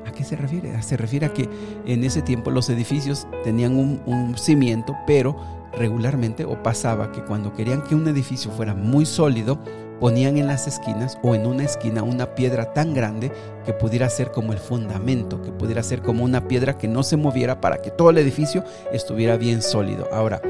¿A 0.06 0.12
qué 0.12 0.24
se 0.24 0.36
refiere? 0.36 0.80
Se 0.82 0.96
refiere 0.96 1.26
a 1.26 1.34
que 1.34 1.48
en 1.84 2.02
ese 2.02 2.22
tiempo 2.22 2.50
los 2.50 2.70
edificios 2.70 3.26
tenían 3.44 3.76
un, 3.76 4.00
un 4.06 4.38
cimiento, 4.38 4.96
pero 5.06 5.36
regularmente 5.72 6.44
o 6.44 6.62
pasaba 6.62 7.12
que 7.12 7.22
cuando 7.22 7.52
querían 7.54 7.82
que 7.82 7.94
un 7.94 8.06
edificio 8.08 8.50
fuera 8.50 8.74
muy 8.74 9.06
sólido, 9.06 9.58
ponían 10.00 10.36
en 10.38 10.46
las 10.46 10.66
esquinas 10.66 11.18
o 11.22 11.34
en 11.34 11.46
una 11.46 11.64
esquina 11.64 12.02
una 12.02 12.34
piedra 12.34 12.72
tan 12.72 12.94
grande 12.94 13.32
que 13.64 13.72
pudiera 13.72 14.08
ser 14.08 14.30
como 14.30 14.52
el 14.52 14.58
fundamento, 14.58 15.42
que 15.42 15.50
pudiera 15.50 15.82
ser 15.82 16.02
como 16.02 16.24
una 16.24 16.46
piedra 16.46 16.78
que 16.78 16.88
no 16.88 17.02
se 17.02 17.16
moviera 17.16 17.60
para 17.60 17.82
que 17.82 17.90
todo 17.90 18.10
el 18.10 18.18
edificio 18.18 18.64
estuviera 18.92 19.36
bien 19.36 19.62
sólido. 19.62 20.08
Ahora, 20.12 20.40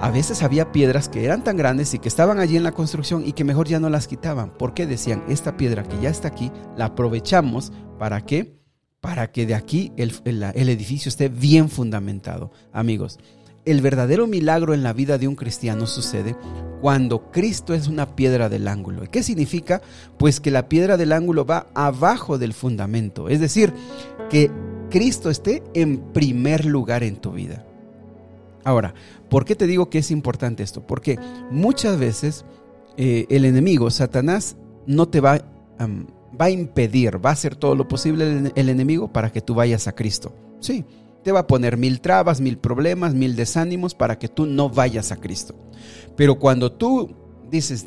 a 0.00 0.10
veces 0.10 0.42
había 0.42 0.72
piedras 0.72 1.08
que 1.08 1.24
eran 1.24 1.44
tan 1.44 1.56
grandes 1.56 1.94
y 1.94 1.98
que 1.98 2.08
estaban 2.08 2.38
allí 2.38 2.56
en 2.56 2.64
la 2.64 2.72
construcción 2.72 3.26
y 3.26 3.32
que 3.32 3.44
mejor 3.44 3.68
ya 3.68 3.80
no 3.80 3.88
las 3.88 4.08
quitaban, 4.08 4.50
porque 4.58 4.86
decían, 4.86 5.24
esta 5.28 5.56
piedra 5.56 5.84
que 5.84 6.00
ya 6.00 6.10
está 6.10 6.28
aquí, 6.28 6.50
la 6.76 6.86
aprovechamos 6.86 7.72
para 7.98 8.20
que 8.22 8.62
para 9.00 9.30
que 9.32 9.44
de 9.44 9.54
aquí 9.54 9.92
el, 9.98 10.14
el 10.24 10.68
edificio 10.70 11.10
esté 11.10 11.28
bien 11.28 11.68
fundamentado. 11.68 12.50
Amigos, 12.72 13.18
el 13.64 13.80
verdadero 13.80 14.26
milagro 14.26 14.74
en 14.74 14.82
la 14.82 14.92
vida 14.92 15.18
de 15.18 15.28
un 15.28 15.36
cristiano 15.36 15.86
sucede 15.86 16.36
cuando 16.80 17.30
Cristo 17.30 17.72
es 17.72 17.88
una 17.88 18.14
piedra 18.14 18.48
del 18.48 18.68
ángulo. 18.68 19.04
¿Y 19.04 19.08
qué 19.08 19.22
significa? 19.22 19.80
Pues 20.18 20.40
que 20.40 20.50
la 20.50 20.68
piedra 20.68 20.96
del 20.96 21.12
ángulo 21.12 21.46
va 21.46 21.68
abajo 21.74 22.36
del 22.36 22.52
fundamento. 22.52 23.28
Es 23.28 23.40
decir, 23.40 23.72
que 24.28 24.50
Cristo 24.90 25.30
esté 25.30 25.62
en 25.72 26.12
primer 26.12 26.66
lugar 26.66 27.02
en 27.02 27.16
tu 27.16 27.32
vida. 27.32 27.64
Ahora, 28.64 28.94
¿por 29.30 29.44
qué 29.44 29.56
te 29.56 29.66
digo 29.66 29.88
que 29.88 29.98
es 29.98 30.10
importante 30.10 30.62
esto? 30.62 30.86
Porque 30.86 31.18
muchas 31.50 31.98
veces 31.98 32.44
eh, 32.96 33.26
el 33.30 33.44
enemigo, 33.46 33.90
Satanás, 33.90 34.56
no 34.86 35.08
te 35.08 35.20
va, 35.20 35.40
va 35.80 36.44
a 36.44 36.50
impedir, 36.50 37.24
va 37.24 37.30
a 37.30 37.34
hacer 37.34 37.56
todo 37.56 37.74
lo 37.74 37.88
posible 37.88 38.24
el, 38.30 38.52
el 38.54 38.68
enemigo 38.68 39.10
para 39.10 39.32
que 39.32 39.40
tú 39.40 39.54
vayas 39.54 39.88
a 39.88 39.94
Cristo. 39.94 40.34
Sí, 40.60 40.84
te 41.24 41.32
va 41.32 41.40
a 41.40 41.46
poner 41.46 41.76
mil 41.76 42.00
trabas, 42.00 42.40
mil 42.40 42.58
problemas, 42.58 43.14
mil 43.14 43.34
desánimos 43.34 43.94
para 43.94 44.18
que 44.18 44.28
tú 44.28 44.46
no 44.46 44.68
vayas 44.68 45.10
a 45.10 45.16
Cristo. 45.16 45.54
Pero 46.16 46.38
cuando 46.38 46.70
tú 46.70 47.10
dices, 47.50 47.86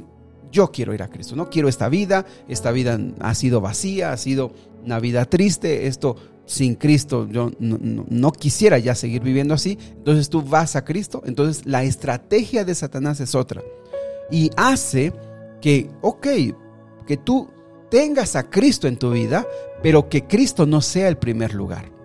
yo 0.51 0.71
quiero 0.71 0.93
ir 0.93 1.03
a 1.03 1.09
Cristo, 1.09 1.35
no 1.35 1.49
quiero 1.49 1.69
esta 1.69 1.87
vida, 1.87 2.25
esta 2.47 2.71
vida 2.71 2.99
ha 3.19 3.35
sido 3.35 3.61
vacía, 3.61 4.11
ha 4.11 4.17
sido 4.17 4.51
una 4.83 4.99
vida 4.99 5.25
triste, 5.25 5.87
esto 5.87 6.15
sin 6.45 6.75
Cristo 6.75 7.27
yo 7.29 7.51
no, 7.59 8.31
quisiera 8.31 8.79
ya 8.79 8.95
seguir 8.95 9.21
viviendo 9.21 9.53
así, 9.53 9.77
entonces 9.97 10.29
tú 10.29 10.41
vas 10.41 10.75
a 10.75 10.85
Cristo, 10.85 11.21
entonces 11.25 11.65
la 11.65 11.83
estrategia 11.83 12.63
de 12.65 12.73
Satanás 12.73 13.19
es 13.19 13.35
otra. 13.35 13.61
Y 14.31 14.49
hace 14.55 15.13
que, 15.61 15.89
ok, 16.01 16.27
que 17.05 17.17
tú 17.17 17.49
tengas 17.91 18.35
a 18.35 18.49
Cristo 18.49 18.87
en 18.87 18.97
tu 18.97 19.11
vida, 19.11 19.45
pero 19.83 20.09
que 20.09 20.25
Cristo 20.25 20.65
no 20.65 20.81
sea 20.81 21.07
el 21.07 21.17
primer 21.17 21.53
lugar. 21.53 21.96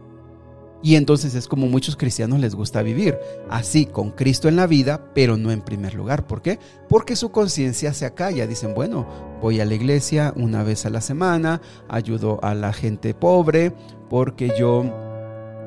Y 0.83 0.97
entonces 0.97 1.35
es 1.35 1.47
como 1.47 1.68
muchos 1.68 1.97
cristianos 1.97 2.40
les 2.40 2.55
gusta 2.55 2.83
vivir, 2.83 3.16
así 3.49 3.87
con 3.87 4.11
Cristo 4.11 4.49
en 4.49 4.57
la 4.57 4.66
vida, 4.66 5.12
pero 5.14 5.37
no 5.37 5.53
en 5.53 5.62
primer 5.62 5.95
lugar. 5.95 6.27
¿Por 6.27 6.42
qué? 6.42 6.59
Porque 6.88 7.14
su 7.14 7.31
conciencia 7.31 7.95
se 7.95 8.05
acalla. 8.05 8.49
Dicen, 8.49 8.75
bueno, 8.75 9.07
voy 9.40 9.61
a 9.61 9.64
la 9.64 9.75
iglesia 9.75 10.33
una 10.37 10.64
vez 10.64 10.85
a 10.85 10.90
la 10.90 11.01
semana, 11.01 11.61
ayudo 11.88 12.40
a 12.42 12.55
la 12.55 12.73
gente 12.73 13.14
pobre, 13.14 13.73
porque 14.11 14.53
yo 14.59 14.85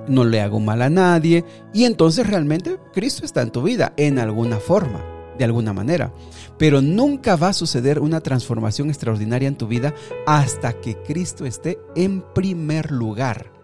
no 0.08 0.25
le 0.25 0.41
hago 0.41 0.60
mal 0.60 0.82
a 0.82 0.89
nadie. 0.89 1.45
Y 1.73 1.86
entonces 1.86 2.28
realmente 2.28 2.78
Cristo 2.93 3.25
está 3.25 3.41
en 3.41 3.51
tu 3.51 3.63
vida, 3.63 3.93
en 3.95 4.19
alguna 4.19 4.58
forma, 4.58 5.01
de 5.38 5.45
alguna 5.45 5.71
manera. 5.71 6.13
Pero 6.58 6.82
nunca 6.82 7.38
va 7.38 7.49
a 7.49 7.54
suceder 7.54 7.99
una 7.99 8.19
transformación 8.19 8.89
extraordinaria 8.89 9.47
en 9.47 9.58
tu 9.58 9.67
vida 9.67 9.93
hasta 10.28 10.73
que 10.73 11.01
Cristo 11.04 11.45
esté 11.45 11.80
en 11.95 12.21
primer 12.34 12.91
lugar. 12.91 13.54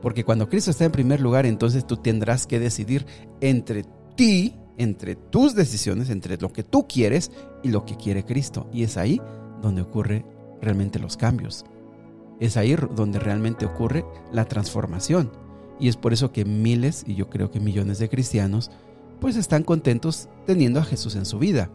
Porque 0.00 0.24
cuando 0.24 0.48
Cristo 0.48 0.70
está 0.70 0.84
en 0.84 0.92
primer 0.92 1.20
lugar, 1.20 1.46
entonces 1.46 1.86
tú 1.86 1.96
tendrás 1.96 2.46
que 2.46 2.60
decidir 2.60 3.06
entre 3.40 3.84
ti, 4.16 4.54
entre 4.76 5.16
tus 5.16 5.54
decisiones, 5.54 6.10
entre 6.10 6.36
lo 6.36 6.52
que 6.52 6.62
tú 6.62 6.86
quieres 6.86 7.32
y 7.62 7.68
lo 7.68 7.84
que 7.84 7.96
quiere 7.96 8.24
Cristo. 8.24 8.68
Y 8.72 8.84
es 8.84 8.96
ahí 8.96 9.20
donde 9.60 9.82
ocurre 9.82 10.24
realmente 10.60 10.98
los 10.98 11.16
cambios. 11.16 11.64
Es 12.40 12.56
ahí 12.56 12.76
donde 12.94 13.18
realmente 13.18 13.66
ocurre 13.66 14.04
la 14.32 14.44
transformación. 14.44 15.32
Y 15.80 15.88
es 15.88 15.96
por 15.96 16.12
eso 16.12 16.32
que 16.32 16.44
miles, 16.44 17.04
y 17.06 17.14
yo 17.14 17.28
creo 17.28 17.50
que 17.50 17.60
millones 17.60 17.98
de 17.98 18.08
cristianos, 18.08 18.70
pues 19.20 19.36
están 19.36 19.64
contentos 19.64 20.28
teniendo 20.46 20.80
a 20.80 20.84
Jesús 20.84 21.16
en 21.16 21.26
su 21.26 21.38
vida 21.38 21.70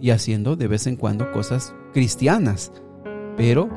y 0.00 0.10
haciendo 0.10 0.56
de 0.56 0.68
vez 0.68 0.86
en 0.86 0.96
cuando 0.96 1.32
cosas 1.32 1.74
cristianas, 1.92 2.72
pero 3.36 3.68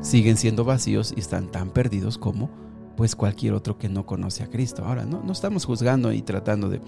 siguen 0.00 0.36
siendo 0.36 0.64
vacíos 0.64 1.12
y 1.16 1.20
están 1.20 1.50
tan 1.50 1.70
perdidos 1.70 2.18
como 2.18 2.50
pues 2.98 3.14
cualquier 3.14 3.54
otro 3.54 3.78
que 3.78 3.88
no 3.88 4.04
conoce 4.04 4.42
a 4.42 4.50
Cristo. 4.50 4.84
Ahora, 4.84 5.04
no, 5.04 5.22
no 5.22 5.30
estamos 5.30 5.64
juzgando 5.64 6.12
y 6.12 6.20
tratando 6.20 6.68
de, 6.68 6.80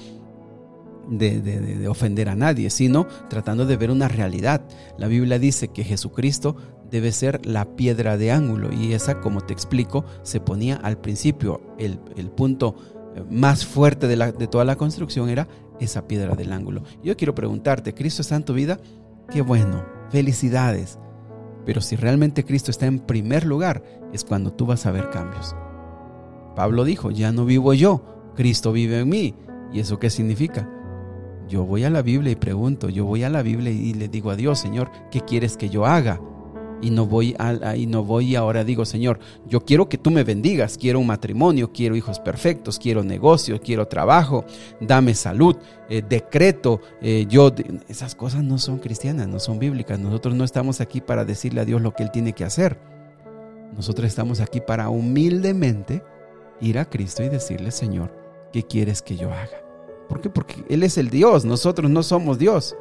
de, 1.09 1.41
de, 1.41 1.87
ofender 1.87 2.29
a 2.29 2.35
nadie, 2.35 2.69
sino 2.71 3.07
tratando 3.29 3.65
de 3.65 3.77
ver 3.77 3.93
una 3.93 4.09
realidad. 4.09 4.61
La 4.99 5.07
Biblia 5.07 5.39
dice 5.39 5.69
que 5.69 5.85
Jesucristo 5.85 6.57
debe 6.91 7.13
ser 7.13 7.47
la 7.47 7.77
piedra 7.77 8.17
de 8.17 8.33
ángulo 8.33 8.73
y 8.73 8.93
esa, 8.93 9.21
como 9.21 9.43
te 9.43 9.53
explico, 9.53 10.05
se 10.25 10.41
ponía 10.41 10.75
al 10.75 10.99
principio. 10.99 11.61
El, 11.79 12.01
el 12.17 12.29
punto 12.29 12.75
eh, 13.15 13.23
más 13.31 13.65
fuerte 13.65 14.09
de, 14.09 14.17
la, 14.17 14.33
de 14.33 14.49
toda 14.49 14.65
la 14.65 14.75
construcción 14.75 15.29
era 15.29 15.47
esa 15.79 16.09
piedra 16.09 16.35
del 16.35 16.53
ángulo. 16.53 16.83
Yo 17.05 17.17
quiero 17.17 17.37
preguntarte, 17.37 17.95
¿Cristo 17.95 18.23
está 18.23 18.35
en 18.35 18.45
tu 18.45 18.53
vida? 18.53 18.81
Qué 19.31 19.43
bueno, 19.43 19.85
felicidades. 20.11 20.99
Pero 21.65 21.81
si 21.81 21.95
realmente 21.95 22.45
Cristo 22.45 22.73
está 22.73 22.87
en 22.87 22.99
primer 22.99 23.47
lugar, 23.47 23.85
es 24.13 24.25
cuando 24.25 24.53
tú 24.53 24.67
vas 24.67 24.87
a 24.87 24.91
ver 24.91 25.09
cambios. 25.11 25.55
Pablo 26.61 26.85
dijo, 26.85 27.11
ya 27.11 27.33
no 27.33 27.47
vivo 27.47 27.73
yo, 27.73 28.03
Cristo 28.37 28.71
vive 28.71 28.99
en 28.99 29.09
mí. 29.09 29.35
¿Y 29.73 29.81
eso 29.81 29.99
qué 29.99 30.11
significa? 30.11 30.69
Yo 31.49 31.65
voy 31.65 31.85
a 31.85 31.89
la 31.89 32.03
Biblia 32.03 32.33
y 32.33 32.37
pregunto, 32.37 32.91
yo 32.91 33.07
voy 33.07 33.23
a 33.23 33.31
la 33.31 33.41
Biblia 33.41 33.73
y 33.73 33.95
le 33.95 34.09
digo 34.09 34.31
a 34.31 34.37
Dios, 34.37 34.59
Señor, 34.59 34.91
¿qué 35.11 35.23
quieres 35.23 35.57
que 35.57 35.71
yo 35.71 35.87
haga? 35.87 36.21
Y 36.83 36.91
no 36.91 37.07
voy 37.07 37.35
y 37.77 37.87
no 37.87 38.05
voy 38.05 38.37
ahora 38.37 38.63
digo, 38.63 38.85
Señor, 38.85 39.21
yo 39.49 39.65
quiero 39.65 39.89
que 39.89 39.97
tú 39.97 40.11
me 40.11 40.23
bendigas, 40.23 40.77
quiero 40.77 41.01
un 41.01 41.07
matrimonio, 41.07 41.73
quiero 41.73 41.97
hijos 41.97 42.21
perfectos, 42.21 42.79
quiero 42.79 43.03
negocio, 43.03 43.59
quiero 43.59 43.89
trabajo, 43.89 44.45
dame 44.83 45.15
salud, 45.15 45.57
eh, 45.89 46.03
decreto, 46.07 46.83
eh, 47.01 47.25
yo 47.27 47.55
esas 47.89 48.15
cosas 48.15 48.45
no 48.45 48.59
son 48.59 48.81
cristianas, 48.81 49.29
no 49.29 49.41
son 49.41 49.59
bíblicas. 49.59 49.99
Nosotros 49.99 50.35
no 50.35 50.45
estamos 50.45 50.83
aquí 50.83 51.01
para 51.01 51.25
decirle 51.25 51.63
a 51.63 51.65
Dios 51.65 51.81
lo 51.81 51.95
que 51.95 52.03
él 52.03 52.11
tiene 52.11 52.35
que 52.35 52.45
hacer. 52.45 52.79
Nosotros 53.75 54.07
estamos 54.07 54.41
aquí 54.41 54.61
para 54.61 54.91
humildemente 54.91 56.03
ir 56.61 56.79
a 56.79 56.85
Cristo 56.85 57.23
y 57.23 57.29
decirle, 57.29 57.71
Señor, 57.71 58.13
¿qué 58.53 58.63
quieres 58.63 59.03
que 59.03 59.17
yo 59.17 59.33
haga? 59.33 59.65
¿Por 60.09 60.21
qué? 60.21 60.31
Porque 60.31 60.65
Él 60.69 60.83
es 60.83 60.99
el 60.99 61.11
Dios, 61.11 61.45
nosotros 61.45 61.91
no 61.91 62.03
somos 62.03 62.39
Dios. 62.39 62.77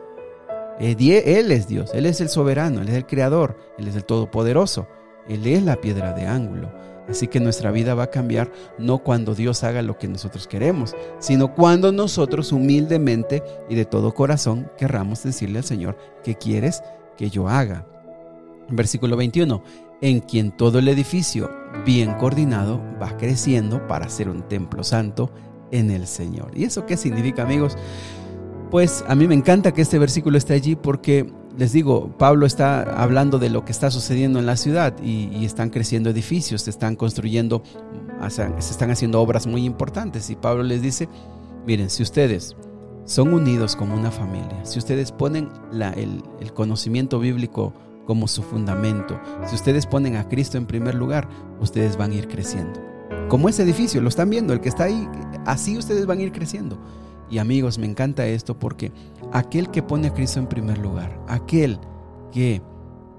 Eh, 0.79 0.95
Él 1.25 1.51
es 1.51 1.67
Dios, 1.67 1.91
Él 1.93 2.05
es 2.05 2.21
el 2.21 2.29
soberano, 2.29 2.81
Él 2.81 2.89
es 2.89 2.95
el 2.95 3.05
creador, 3.05 3.57
Él 3.77 3.87
es 3.87 3.95
el 3.95 4.05
todopoderoso, 4.05 4.87
Él 5.27 5.45
es 5.45 5.63
la 5.63 5.75
piedra 5.75 6.13
de 6.13 6.25
ángulo. 6.25 6.71
Así 7.09 7.27
que 7.27 7.39
nuestra 7.39 7.71
vida 7.71 7.95
va 7.95 8.03
a 8.03 8.11
cambiar 8.11 8.51
no 8.77 8.99
cuando 8.99 9.33
Dios 9.33 9.63
haga 9.63 9.81
lo 9.81 9.97
que 9.97 10.07
nosotros 10.07 10.47
queremos, 10.47 10.95
sino 11.17 11.55
cuando 11.55 11.91
nosotros 11.91 12.51
humildemente 12.51 13.43
y 13.67 13.75
de 13.75 13.85
todo 13.85 14.13
corazón 14.13 14.71
querramos 14.77 15.23
decirle 15.23 15.57
al 15.57 15.65
Señor, 15.65 15.97
¿qué 16.23 16.35
quieres 16.35 16.83
que 17.17 17.31
yo 17.31 17.49
haga? 17.49 17.87
Versículo 18.69 19.17
21 19.17 19.63
en 20.01 20.19
quien 20.19 20.51
todo 20.51 20.79
el 20.79 20.88
edificio 20.88 21.51
bien 21.85 22.13
coordinado 22.15 22.81
va 23.01 23.17
creciendo 23.17 23.85
para 23.88 24.09
ser 24.09 24.29
un 24.29 24.43
templo 24.43 24.83
santo 24.83 25.31
en 25.71 25.91
el 25.91 26.07
Señor. 26.07 26.51
¿Y 26.55 26.63
eso 26.63 26.85
qué 26.85 26.97
significa, 26.97 27.43
amigos? 27.43 27.77
Pues 28.71 29.03
a 29.07 29.15
mí 29.15 29.27
me 29.27 29.35
encanta 29.35 29.73
que 29.73 29.81
este 29.81 29.99
versículo 29.99 30.38
esté 30.38 30.53
allí 30.53 30.75
porque 30.75 31.31
les 31.57 31.73
digo, 31.73 32.15
Pablo 32.17 32.45
está 32.45 32.83
hablando 32.83 33.38
de 33.38 33.49
lo 33.49 33.65
que 33.65 33.73
está 33.73 33.91
sucediendo 33.91 34.39
en 34.39 34.45
la 34.45 34.55
ciudad 34.55 34.95
y, 35.03 35.43
están 35.43 35.69
creciendo 35.69 36.09
edificios, 36.09 36.62
se 36.62 36.69
están 36.69 36.95
construyendo, 36.95 37.63
se 38.29 38.71
están 38.71 38.91
haciendo 38.91 39.19
obras 39.21 39.45
muy 39.45 39.65
importantes. 39.65 40.29
Y 40.29 40.35
Pablo 40.35 40.63
les 40.63 40.81
dice, 40.81 41.09
miren, 41.65 41.89
si 41.89 42.03
ustedes 42.03 42.55
son 43.03 43.33
unidos 43.33 43.75
como 43.75 43.95
una 43.95 44.12
familia, 44.12 44.63
si 44.63 44.79
ustedes 44.79 45.12
ponen 45.12 45.49
el, 45.97 46.53
conocimiento 46.53 47.19
bíblico 47.19 47.73
como 48.10 48.28
su 48.28 48.41
fundamento. 48.41 49.22
Si 49.45 49.54
ustedes 49.54 49.86
ponen 49.86 50.15
a 50.15 50.28
Cristo 50.28 50.58
en 50.58 50.65
primer 50.65 50.95
lugar, 50.95 51.30
ustedes 51.60 51.95
van 51.95 52.10
a 52.10 52.15
ir 52.15 52.28
creciendo. 52.28 52.82
Como 53.28 53.50
ese 53.50 53.62
edificio, 53.62 54.02
lo 54.02 54.10
están 54.10 54.32
viendo, 54.32 54.52
el 54.52 54.62
que 54.62 54.69
está 54.69 54.86
ahí, 54.86 55.08
así 55.45 55.78
ustedes 55.78 56.08
van 56.08 56.17
a 56.17 56.24
ir 56.24 56.32
creciendo. 56.32 56.82
Y 57.30 57.38
amigos, 57.38 57.78
me 57.78 57.86
encanta 57.86 58.26
esto 58.26 58.58
porque 58.58 58.91
aquel 59.32 59.69
que 59.69 59.84
pone 59.84 60.08
a 60.08 60.13
Cristo 60.15 60.39
en 60.39 60.48
primer 60.48 60.80
lugar, 60.80 61.24
aquel 61.28 61.78
que 62.32 62.63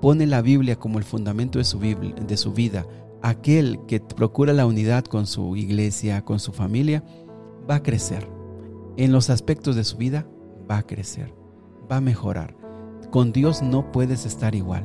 pone 0.03 0.27
la 0.27 0.43
Biblia 0.43 0.75
como 0.75 0.99
el 0.99 1.05
fundamento 1.05 1.61
de 1.61 1.65
su, 1.65 1.79
de 1.79 2.37
su 2.37 2.53
vida, 2.53 2.85
aquel 3.23 3.79
que 3.87 4.01
procura 4.01 4.53
la 4.53 4.67
unidad 4.67 5.05
con 5.05 5.29
su 5.29 5.55
iglesia, 5.55 6.25
con 6.25 6.41
su 6.41 6.51
familia, 6.51 7.05
va 7.71 7.77
a 7.77 7.83
crecer. 7.85 8.29
En 8.97 9.13
los 9.13 9.31
aspectos 9.31 9.77
de 9.77 9.85
su 9.85 9.99
vida 9.99 10.27
va 10.69 10.79
a 10.79 10.83
crecer, 10.83 11.33
va 11.89 11.99
a 11.99 12.01
mejorar. 12.01 12.60
Con 13.11 13.33
Dios 13.33 13.63
no 13.63 13.91
puedes 13.93 14.25
estar 14.27 14.55
igual. 14.55 14.85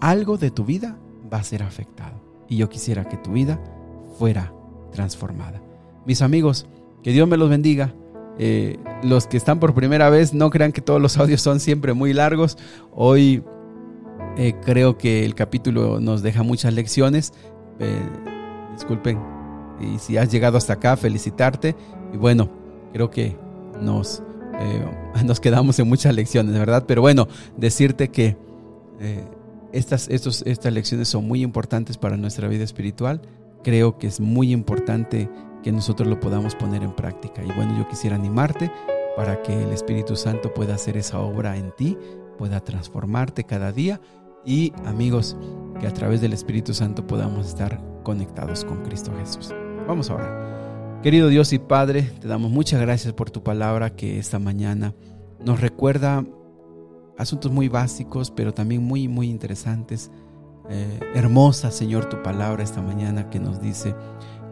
Algo 0.00 0.36
de 0.38 0.50
tu 0.50 0.64
vida 0.64 0.98
va 1.32 1.38
a 1.38 1.42
ser 1.44 1.62
afectado. 1.62 2.20
Y 2.48 2.56
yo 2.56 2.68
quisiera 2.68 3.08
que 3.08 3.16
tu 3.16 3.32
vida 3.32 3.60
fuera 4.18 4.52
transformada. 4.92 5.60
Mis 6.06 6.22
amigos, 6.22 6.66
que 7.02 7.12
Dios 7.12 7.28
me 7.28 7.36
los 7.36 7.48
bendiga. 7.50 7.94
eh, 8.40 8.78
los 9.02 9.26
que 9.26 9.36
están 9.36 9.58
por 9.58 9.74
primera 9.74 10.10
vez, 10.10 10.32
no 10.32 10.48
crean 10.50 10.70
que 10.70 10.80
todos 10.80 11.00
los 11.02 11.18
audios 11.18 11.40
son 11.40 11.58
siempre 11.58 11.92
muy 11.92 12.12
largos. 12.12 12.56
Hoy 12.94 13.42
eh, 14.36 14.54
creo 14.64 14.96
que 14.96 15.24
el 15.24 15.34
capítulo 15.34 15.98
nos 16.00 16.22
deja 16.22 16.44
muchas 16.44 16.72
lecciones. 16.72 17.32
Eh, 17.80 18.00
disculpen. 18.74 19.18
Y 19.80 19.98
si 19.98 20.16
has 20.16 20.30
llegado 20.30 20.56
hasta 20.56 20.74
acá, 20.74 20.96
felicitarte. 20.96 21.74
Y 22.12 22.16
bueno, 22.16 22.48
creo 22.92 23.10
que 23.10 23.36
nos, 23.80 24.22
nos 25.24 25.40
quedamos 25.40 25.78
en 25.78 25.88
muchas 25.88 26.14
lecciones, 26.14 26.58
¿verdad? 26.58 26.84
Pero 26.86 27.02
bueno, 27.02 27.28
decirte 27.56 28.08
que 28.08 28.36
estas, 29.72 30.08
estos, 30.08 30.42
estas 30.46 30.72
lecciones 30.72 31.08
son 31.08 31.26
muy 31.26 31.42
importantes 31.42 31.96
para 31.96 32.16
nuestra 32.16 32.48
vida 32.48 32.64
espiritual. 32.64 33.20
Creo 33.62 33.98
que 33.98 34.06
es 34.06 34.20
muy 34.20 34.52
importante 34.52 35.28
que 35.62 35.72
nosotros 35.72 36.08
lo 36.08 36.20
podamos 36.20 36.54
poner 36.54 36.82
en 36.82 36.92
práctica. 36.92 37.42
Y 37.42 37.52
bueno, 37.52 37.76
yo 37.76 37.88
quisiera 37.88 38.16
animarte 38.16 38.70
para 39.16 39.42
que 39.42 39.52
el 39.52 39.70
Espíritu 39.72 40.16
Santo 40.16 40.54
pueda 40.54 40.74
hacer 40.74 40.96
esa 40.96 41.18
obra 41.18 41.56
en 41.56 41.72
ti, 41.72 41.96
pueda 42.38 42.60
transformarte 42.60 43.44
cada 43.44 43.72
día 43.72 44.00
y 44.44 44.72
amigos, 44.84 45.36
que 45.80 45.86
a 45.86 45.92
través 45.92 46.20
del 46.20 46.32
Espíritu 46.32 46.72
Santo 46.72 47.06
podamos 47.06 47.48
estar 47.48 47.80
conectados 48.04 48.64
con 48.64 48.84
Cristo 48.84 49.12
Jesús. 49.18 49.52
Vamos 49.86 50.08
a 50.10 50.14
orar. 50.14 50.67
Querido 51.02 51.28
Dios 51.28 51.52
y 51.52 51.60
Padre, 51.60 52.02
te 52.20 52.26
damos 52.26 52.50
muchas 52.50 52.80
gracias 52.80 53.14
por 53.14 53.30
tu 53.30 53.44
palabra 53.44 53.94
que 53.94 54.18
esta 54.18 54.40
mañana 54.40 54.94
nos 55.38 55.60
recuerda 55.60 56.24
asuntos 57.16 57.52
muy 57.52 57.68
básicos, 57.68 58.32
pero 58.32 58.52
también 58.52 58.82
muy, 58.82 59.06
muy 59.06 59.30
interesantes. 59.30 60.10
Eh, 60.68 60.98
hermosa, 61.14 61.70
Señor, 61.70 62.06
tu 62.06 62.20
palabra 62.24 62.64
esta 62.64 62.82
mañana 62.82 63.30
que 63.30 63.38
nos 63.38 63.60
dice 63.60 63.94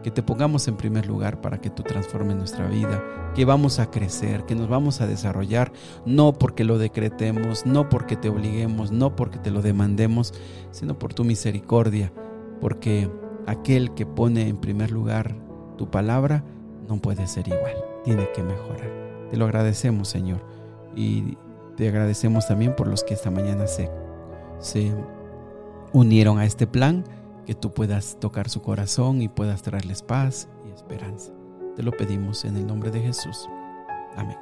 que 0.03 0.09
te 0.09 0.23
pongamos 0.23 0.69
en 0.69 0.77
primer 0.77 1.05
lugar 1.05 1.41
para 1.41 1.59
que 1.59 1.69
tú 1.69 1.83
transformes 1.83 2.37
nuestra 2.37 2.65
vida, 2.67 3.03
que 3.35 3.43
vamos 3.43 3.79
a 3.79 3.91
crecer, 3.91 4.45
que 4.45 4.55
nos 4.55 4.69
vamos 4.69 5.01
a 5.01 5.05
desarrollar, 5.05 5.73
no 6.05 6.31
porque 6.31 6.63
lo 6.63 6.77
decretemos, 6.77 7.65
no 7.65 7.89
porque 7.89 8.15
te 8.15 8.29
obliguemos, 8.29 8.93
no 8.93 9.17
porque 9.17 9.37
te 9.37 9.51
lo 9.51 9.61
demandemos, 9.61 10.33
sino 10.71 10.97
por 10.97 11.13
tu 11.13 11.25
misericordia, 11.25 12.13
porque 12.61 13.11
aquel 13.47 13.93
que 13.95 14.05
pone 14.05 14.47
en 14.47 14.55
primer 14.55 14.91
lugar 14.91 15.46
tu 15.77 15.89
palabra 15.89 16.43
no 16.87 16.97
puede 16.97 17.27
ser 17.27 17.47
igual, 17.47 17.75
tiene 18.03 18.29
que 18.33 18.43
mejorar. 18.43 18.89
Te 19.29 19.37
lo 19.37 19.45
agradecemos, 19.45 20.07
Señor, 20.07 20.41
y 20.95 21.37
te 21.75 21.87
agradecemos 21.87 22.47
también 22.47 22.75
por 22.75 22.87
los 22.87 23.03
que 23.03 23.13
esta 23.13 23.29
mañana 23.29 23.67
se, 23.67 23.89
se 24.59 24.93
unieron 25.93 26.39
a 26.39 26.45
este 26.45 26.67
plan 26.67 27.03
que 27.45 27.55
tú 27.55 27.73
puedas 27.73 28.17
tocar 28.19 28.49
su 28.49 28.61
corazón 28.61 29.21
y 29.21 29.29
puedas 29.29 29.61
traerles 29.61 30.01
paz 30.01 30.49
y 30.67 30.73
esperanza. 30.73 31.31
Te 31.75 31.83
lo 31.83 31.91
pedimos 31.91 32.43
en 32.45 32.57
el 32.57 32.65
nombre 32.65 32.91
de 32.91 32.99
Jesús. 32.99 33.47
Amén. 34.15 34.37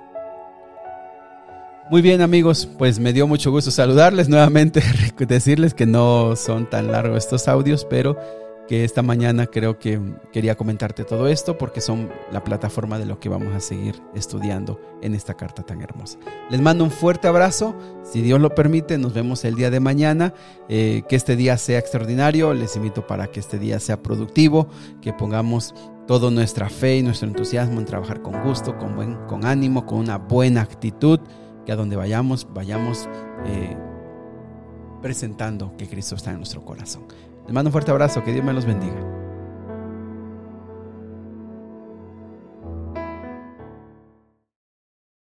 Muy 1.91 2.01
bien 2.01 2.21
amigos, 2.21 2.67
pues 2.79 2.97
me 2.97 3.13
dio 3.13 3.27
mucho 3.27 3.51
gusto 3.51 3.69
saludarles 3.69 4.27
nuevamente, 4.27 4.81
decirles 5.27 5.75
que 5.75 5.85
no 5.85 6.35
son 6.35 6.67
tan 6.67 6.91
largos 6.91 7.25
estos 7.25 7.47
audios, 7.47 7.85
pero 7.85 8.17
que 8.67 8.83
esta 8.83 9.01
mañana 9.01 9.45
creo 9.47 9.77
que 9.77 9.99
quería 10.31 10.55
comentarte 10.55 11.03
todo 11.03 11.27
esto 11.27 11.57
porque 11.57 11.81
son 11.81 12.09
la 12.31 12.43
plataforma 12.43 12.97
de 12.97 13.05
lo 13.05 13.19
que 13.19 13.29
vamos 13.29 13.53
a 13.53 13.59
seguir 13.59 14.01
estudiando 14.15 14.79
en 15.01 15.13
esta 15.13 15.35
carta 15.35 15.63
tan 15.63 15.81
hermosa. 15.81 16.17
Les 16.49 16.61
mando 16.61 16.83
un 16.83 16.91
fuerte 16.91 17.27
abrazo, 17.27 17.75
si 18.03 18.21
Dios 18.21 18.39
lo 18.39 18.55
permite, 18.55 18.97
nos 18.97 19.13
vemos 19.13 19.45
el 19.45 19.55
día 19.55 19.69
de 19.69 19.79
mañana, 19.79 20.33
eh, 20.67 21.03
que 21.07 21.15
este 21.15 21.35
día 21.35 21.57
sea 21.57 21.79
extraordinario, 21.79 22.53
les 22.53 22.75
invito 22.75 23.05
para 23.05 23.27
que 23.27 23.39
este 23.39 23.59
día 23.59 23.79
sea 23.79 24.01
productivo, 24.01 24.67
que 25.01 25.13
pongamos 25.13 25.75
toda 26.07 26.31
nuestra 26.31 26.69
fe 26.69 26.97
y 26.97 27.03
nuestro 27.03 27.27
entusiasmo 27.27 27.79
en 27.79 27.85
trabajar 27.85 28.21
con 28.21 28.43
gusto, 28.43 28.77
con, 28.77 28.95
buen, 28.95 29.15
con 29.27 29.45
ánimo, 29.45 29.85
con 29.85 29.99
una 29.99 30.17
buena 30.17 30.61
actitud, 30.61 31.19
que 31.65 31.71
a 31.71 31.75
donde 31.75 31.95
vayamos, 31.95 32.47
vayamos 32.53 33.09
eh, 33.45 33.75
presentando 35.01 35.75
que 35.77 35.87
Cristo 35.87 36.15
está 36.15 36.31
en 36.31 36.37
nuestro 36.37 36.63
corazón. 36.63 37.05
Les 37.45 37.53
mando 37.53 37.69
un 37.69 37.71
fuerte 37.71 37.91
abrazo, 37.91 38.23
que 38.23 38.33
Dios 38.33 38.43
me 38.43 38.53
los 38.53 38.65
bendiga. 38.65 39.24